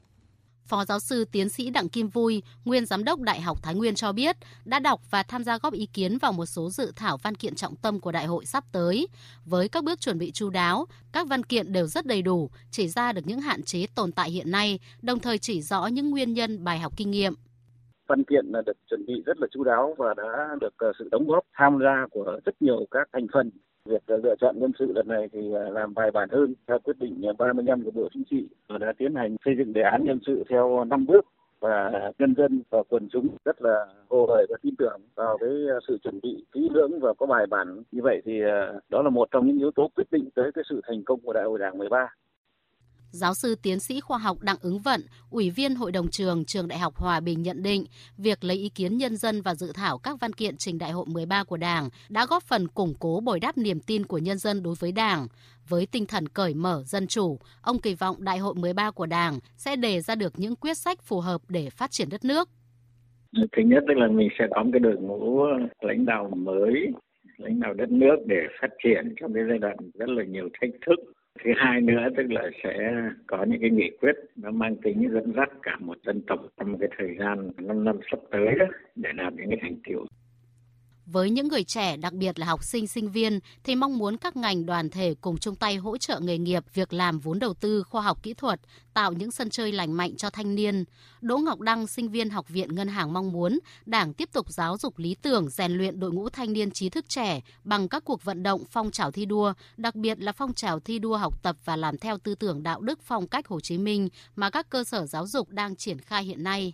Phó 0.69 0.85
giáo 0.85 1.01
sư 1.01 1.25
tiến 1.33 1.49
sĩ 1.49 1.71
Đặng 1.71 1.89
Kim 1.89 2.09
Vui, 2.09 2.43
nguyên 2.65 2.87
giám 2.87 3.05
đốc 3.05 3.21
Đại 3.21 3.41
học 3.41 3.59
Thái 3.63 3.75
Nguyên 3.75 3.95
cho 3.95 4.13
biết, 4.13 4.37
đã 4.65 4.79
đọc 4.79 5.01
và 5.11 5.23
tham 5.23 5.45
gia 5.45 5.59
góp 5.59 5.73
ý 5.73 5.87
kiến 5.87 6.19
vào 6.19 6.33
một 6.33 6.47
số 6.47 6.71
dự 6.71 6.93
thảo 6.97 7.17
văn 7.17 7.35
kiện 7.35 7.55
trọng 7.55 7.77
tâm 7.77 8.01
của 8.01 8.13
đại 8.13 8.27
hội 8.27 8.45
sắp 8.45 8.65
tới. 8.73 9.09
Với 9.45 9.69
các 9.69 9.85
bước 9.85 10.01
chuẩn 10.01 10.19
bị 10.19 10.31
chu 10.31 10.51
đáo, 10.51 10.87
các 11.13 11.29
văn 11.29 11.43
kiện 11.43 11.73
đều 11.73 11.87
rất 11.87 12.07
đầy 12.07 12.23
đủ, 12.23 12.51
chỉ 12.71 12.89
ra 12.89 13.13
được 13.13 13.27
những 13.27 13.41
hạn 13.41 13.63
chế 13.63 13.87
tồn 13.95 14.13
tại 14.13 14.31
hiện 14.31 14.51
nay, 14.51 14.79
đồng 15.03 15.19
thời 15.19 15.39
chỉ 15.39 15.63
rõ 15.63 15.87
những 15.87 16.11
nguyên 16.11 16.33
nhân 16.33 16.65
bài 16.65 16.79
học 16.79 16.93
kinh 16.97 17.11
nghiệm 17.11 17.35
văn 18.09 18.25
kiện 18.25 18.47
là 18.47 18.63
được 18.67 18.77
chuẩn 18.91 19.07
bị 19.07 19.23
rất 19.27 19.39
là 19.39 19.47
chú 19.51 19.65
đáo 19.65 19.95
và 19.99 20.15
đã 20.17 20.57
được 20.61 20.75
ờ, 20.77 20.93
sự 20.99 21.09
đóng 21.11 21.27
góp 21.27 21.45
tham 21.55 21.79
gia 21.83 22.07
của 22.11 22.41
rất 22.45 22.55
nhiều 22.61 22.87
các 22.91 23.09
thành 23.13 23.27
phần 23.33 23.51
việc 23.89 24.03
lựa 24.07 24.35
chọn 24.41 24.59
nhân 24.59 24.73
sự 24.79 24.93
lần 24.95 25.09
này 25.09 25.29
thì 25.33 25.55
à, 25.55 25.63
làm 25.71 25.95
bài 25.95 26.11
bản 26.11 26.29
hơn 26.33 26.55
theo 26.67 26.79
quyết 26.79 26.99
định 26.99 27.27
à, 27.27 27.33
35 27.39 27.85
của 27.85 27.91
Bộ 27.91 28.09
Chính 28.15 28.23
trị 28.31 28.49
và 28.69 28.79
đã 28.79 28.93
tiến 28.99 29.15
hành 29.15 29.37
xây 29.45 29.55
dựng 29.59 29.73
đề 29.73 29.83
án 29.83 30.05
nhân 30.05 30.19
sự 30.27 30.45
theo 30.49 30.85
năm 30.85 31.07
bước 31.07 31.27
và 31.61 31.91
nhân 32.19 32.35
dân 32.37 32.63
và 32.71 32.83
quần 32.89 33.09
chúng 33.13 33.29
rất 33.45 33.63
là 33.63 33.87
hồ 34.09 34.27
hởi 34.27 34.47
và 34.51 34.57
tin 34.63 34.75
tưởng 34.79 35.01
vào 35.15 35.39
cái 35.39 35.49
à, 35.49 35.77
sự 35.89 35.99
chuẩn 36.03 36.21
bị 36.23 36.45
kỹ 36.53 36.69
lưỡng 36.73 37.01
và 37.01 37.15
có 37.19 37.27
bài 37.27 37.47
bản 37.51 37.83
như 37.93 38.03
vậy 38.03 38.23
thì 38.25 38.41
đó 38.89 39.03
là 39.03 39.11
một 39.11 39.29
trong 39.31 39.47
những 39.47 39.59
yếu 39.59 39.71
tố 39.71 39.91
quyết 39.97 40.11
định 40.11 40.29
tới 40.35 40.51
cái 40.55 40.65
sự 40.69 40.81
thành 40.87 41.03
công 41.05 41.21
của 41.21 41.33
Đại 41.33 41.45
hội 41.45 41.59
Đảng 41.59 41.79
13. 41.79 42.09
Giáo 43.11 43.35
sư 43.35 43.55
tiến 43.63 43.81
sĩ 43.81 44.01
khoa 44.01 44.19
học 44.19 44.37
Đặng 44.41 44.57
Ứng 44.63 44.79
Vận, 44.79 45.01
Ủy 45.31 45.51
viên 45.51 45.75
Hội 45.75 45.93
đồng 45.93 46.09
trường 46.09 46.45
Trường 46.45 46.69
Đại 46.69 46.79
học 46.79 46.97
Hòa 46.97 47.21
Bình 47.21 47.43
nhận 47.43 47.63
định, 47.63 47.85
việc 48.19 48.45
lấy 48.45 48.57
ý 48.57 48.69
kiến 48.69 48.99
nhân 48.99 49.17
dân 49.17 49.43
và 49.43 49.55
dự 49.55 49.73
thảo 49.75 49.99
các 49.99 50.21
văn 50.21 50.33
kiện 50.33 50.57
trình 50.57 50.79
Đại 50.79 50.91
hội 50.91 51.07
13 51.09 51.45
của 51.45 51.57
Đảng 51.57 51.89
đã 52.09 52.27
góp 52.27 52.43
phần 52.43 52.69
củng 52.69 52.95
cố 52.99 53.21
bồi 53.21 53.41
đắp 53.41 53.59
niềm 53.59 53.81
tin 53.81 54.07
của 54.07 54.19
nhân 54.19 54.39
dân 54.39 54.63
đối 54.63 54.75
với 54.79 54.93
Đảng. 54.93 55.27
Với 55.69 55.87
tinh 55.87 56.07
thần 56.07 56.29
cởi 56.29 56.55
mở, 56.55 56.83
dân 56.87 57.07
chủ, 57.07 57.39
ông 57.63 57.81
kỳ 57.81 57.95
vọng 57.95 58.17
Đại 58.19 58.39
hội 58.39 58.55
13 58.55 58.91
của 58.91 59.07
Đảng 59.07 59.39
sẽ 59.57 59.77
đề 59.77 60.01
ra 60.01 60.15
được 60.15 60.33
những 60.37 60.57
quyết 60.57 60.79
sách 60.79 61.03
phù 61.03 61.21
hợp 61.21 61.41
để 61.49 61.71
phát 61.71 61.91
triển 61.91 62.09
đất 62.11 62.25
nước. 62.25 62.49
Thứ 63.37 63.63
nhất 63.63 63.85
là 63.87 64.09
mình 64.09 64.29
sẽ 64.39 64.45
có 64.55 64.63
một 64.63 64.71
cái 64.73 64.81
đội 64.81 64.97
ngũ 64.97 65.47
lãnh 65.81 66.07
đạo 66.07 66.31
mới, 66.37 66.87
lãnh 67.37 67.61
đạo 67.61 67.75
đất 67.75 67.91
nước 67.91 68.17
để 68.27 68.41
phát 68.61 68.69
triển 68.85 69.15
trong 69.21 69.35
cái 69.35 69.43
giai 69.49 69.59
đoạn 69.59 69.77
rất 69.95 70.09
là 70.09 70.25
nhiều 70.25 70.49
thách 70.61 70.71
thức 70.87 71.18
thứ 71.45 71.51
hai 71.57 71.81
nữa 71.81 72.09
tức 72.17 72.27
là 72.31 72.51
sẽ 72.63 73.03
có 73.27 73.45
những 73.45 73.61
cái 73.61 73.71
nghị 73.71 73.91
quyết 74.01 74.17
nó 74.37 74.51
mang 74.51 74.77
tính 74.77 75.09
dẫn 75.13 75.33
dắt 75.37 75.49
cả 75.63 75.77
một 75.81 75.99
dân 76.05 76.21
tộc 76.27 76.41
trong 76.59 76.79
cái 76.79 76.89
thời 76.99 77.17
gian 77.19 77.51
5 77.57 77.85
năm 77.85 77.99
sắp 78.11 78.19
tới 78.31 78.47
đó 78.59 78.67
để 78.95 79.11
làm 79.17 79.37
những 79.37 79.51
cái 79.51 79.59
thành 79.63 79.77
tiệu 79.85 80.07
với 81.13 81.31
những 81.31 81.49
người 81.49 81.65
trẻ, 81.65 81.97
đặc 81.97 82.13
biệt 82.13 82.39
là 82.39 82.47
học 82.47 82.65
sinh, 82.65 82.87
sinh 82.87 83.11
viên, 83.11 83.41
thì 83.65 83.75
mong 83.77 83.99
muốn 83.99 84.17
các 84.17 84.37
ngành 84.37 84.67
đoàn 84.67 84.91
thể 84.91 85.15
cùng 85.21 85.39
chung 85.39 85.57
tay 85.57 85.77
hỗ 85.77 85.99
trợ 85.99 86.21
nghề 86.21 86.39
nghiệp, 86.39 86.65
việc 86.75 86.93
làm 86.93 87.19
vốn 87.19 87.39
đầu 87.39 87.55
tư, 87.55 87.83
khoa 87.83 88.03
học 88.03 88.23
kỹ 88.23 88.35
thuật, 88.35 88.61
tạo 88.95 89.13
những 89.13 89.31
sân 89.31 89.51
chơi 89.51 89.73
lành 89.73 89.93
mạnh 89.93 90.17
cho 90.17 90.31
thanh 90.31 90.55
niên. 90.55 90.85
Đỗ 91.21 91.39
Ngọc 91.39 91.61
Đăng, 91.61 91.87
sinh 91.87 92.09
viên 92.09 92.31
Học 92.31 92.49
viện 92.49 92.75
Ngân 92.75 92.89
hàng 92.89 93.13
mong 93.13 93.33
muốn 93.33 93.59
Đảng 93.87 94.15
tiếp 94.15 94.29
tục 94.33 94.53
giáo 94.53 94.77
dục 94.79 94.99
lý 94.99 95.15
tưởng, 95.23 95.51
rèn 95.51 95.73
luyện 95.73 96.01
đội 96.01 96.13
ngũ 96.13 96.29
thanh 96.29 96.53
niên 96.53 96.71
trí 96.71 96.89
thức 96.89 97.09
trẻ 97.09 97.41
bằng 97.65 97.89
các 97.89 98.05
cuộc 98.05 98.25
vận 98.25 98.43
động 98.43 98.65
phong 98.71 98.91
trào 98.91 99.11
thi 99.11 99.25
đua, 99.25 99.53
đặc 99.77 99.95
biệt 99.95 100.21
là 100.21 100.33
phong 100.33 100.55
trào 100.55 100.81
thi 100.81 100.99
đua 100.99 101.17
học 101.17 101.43
tập 101.43 101.57
và 101.65 101.77
làm 101.77 101.99
theo 101.99 102.19
tư 102.19 102.35
tưởng 102.35 102.63
đạo 102.63 102.81
đức 102.81 102.99
phong 103.03 103.27
cách 103.27 103.49
Hồ 103.49 103.61
Chí 103.61 103.79
Minh 103.79 104.09
mà 104.37 104.51
các 104.51 104.71
cơ 104.71 104.85
sở 104.85 105.07
giáo 105.07 105.27
dục 105.27 105.49
đang 105.49 105.77
triển 105.77 105.99
khai 105.99 106.25
hiện 106.25 106.43
nay. 106.43 106.73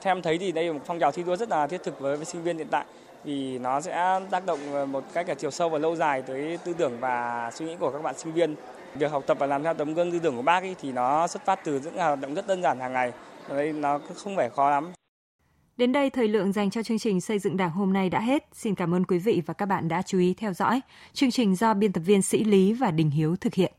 Theo 0.00 0.14
em 0.14 0.22
thấy 0.22 0.38
thì 0.38 0.52
đây 0.52 0.66
là 0.66 0.72
một 0.72 0.82
phong 0.86 0.98
trào 1.00 1.12
thi 1.12 1.22
đua 1.22 1.36
rất 1.36 1.48
là 1.48 1.66
thiết 1.66 1.80
thực 1.84 2.00
với, 2.00 2.16
với 2.16 2.26
sinh 2.26 2.42
viên 2.42 2.58
hiện 2.58 2.68
tại 2.70 2.86
vì 3.24 3.58
nó 3.58 3.80
sẽ 3.80 4.20
tác 4.30 4.46
động 4.46 4.58
ờ, 4.72 4.86
một 4.86 5.04
cách 5.12 5.26
cả 5.26 5.34
chiều 5.34 5.50
sâu 5.50 5.68
và 5.68 5.78
lâu 5.78 5.96
dài 5.96 6.22
tới 6.22 6.58
tư 6.64 6.72
tưởng 6.72 7.00
và 7.00 7.50
suy 7.54 7.66
nghĩ 7.66 7.76
của 7.76 7.90
các 7.90 8.02
bạn 8.02 8.14
sinh 8.18 8.32
viên. 8.32 8.54
Việc 8.94 9.10
học 9.10 9.24
tập 9.26 9.36
và 9.40 9.46
làm 9.46 9.62
theo 9.62 9.74
tấm 9.74 9.94
gương 9.94 10.12
tư 10.12 10.18
tưởng 10.18 10.36
của 10.36 10.42
bác 10.42 10.62
ấy 10.62 10.76
thì 10.82 10.92
nó 10.92 11.26
xuất 11.26 11.44
phát 11.44 11.60
từ 11.64 11.80
những 11.80 11.96
hoạt 11.96 12.20
động 12.20 12.34
rất 12.34 12.46
đơn 12.46 12.62
giản 12.62 12.80
hàng 12.80 12.92
ngày, 12.92 13.12
đấy 13.48 13.72
nó 13.72 14.00
không 14.16 14.36
phải 14.36 14.50
khó 14.50 14.70
lắm. 14.70 14.92
Đến 15.76 15.92
đây 15.92 16.10
thời 16.10 16.28
lượng 16.28 16.52
dành 16.52 16.70
cho 16.70 16.82
chương 16.82 16.98
trình 16.98 17.20
xây 17.20 17.38
dựng 17.38 17.56
Đảng 17.56 17.70
hôm 17.70 17.92
nay 17.92 18.10
đã 18.10 18.20
hết. 18.20 18.48
Xin 18.52 18.74
cảm 18.74 18.94
ơn 18.94 19.04
quý 19.04 19.18
vị 19.18 19.42
và 19.46 19.54
các 19.54 19.66
bạn 19.66 19.88
đã 19.88 20.02
chú 20.02 20.18
ý 20.18 20.34
theo 20.34 20.52
dõi. 20.52 20.80
Chương 21.12 21.30
trình 21.30 21.56
do 21.56 21.74
biên 21.74 21.92
tập 21.92 22.00
viên 22.00 22.22
Sĩ 22.22 22.44
Lý 22.44 22.72
và 22.72 22.90
Đình 22.90 23.10
Hiếu 23.10 23.36
thực 23.36 23.54
hiện. 23.54 23.72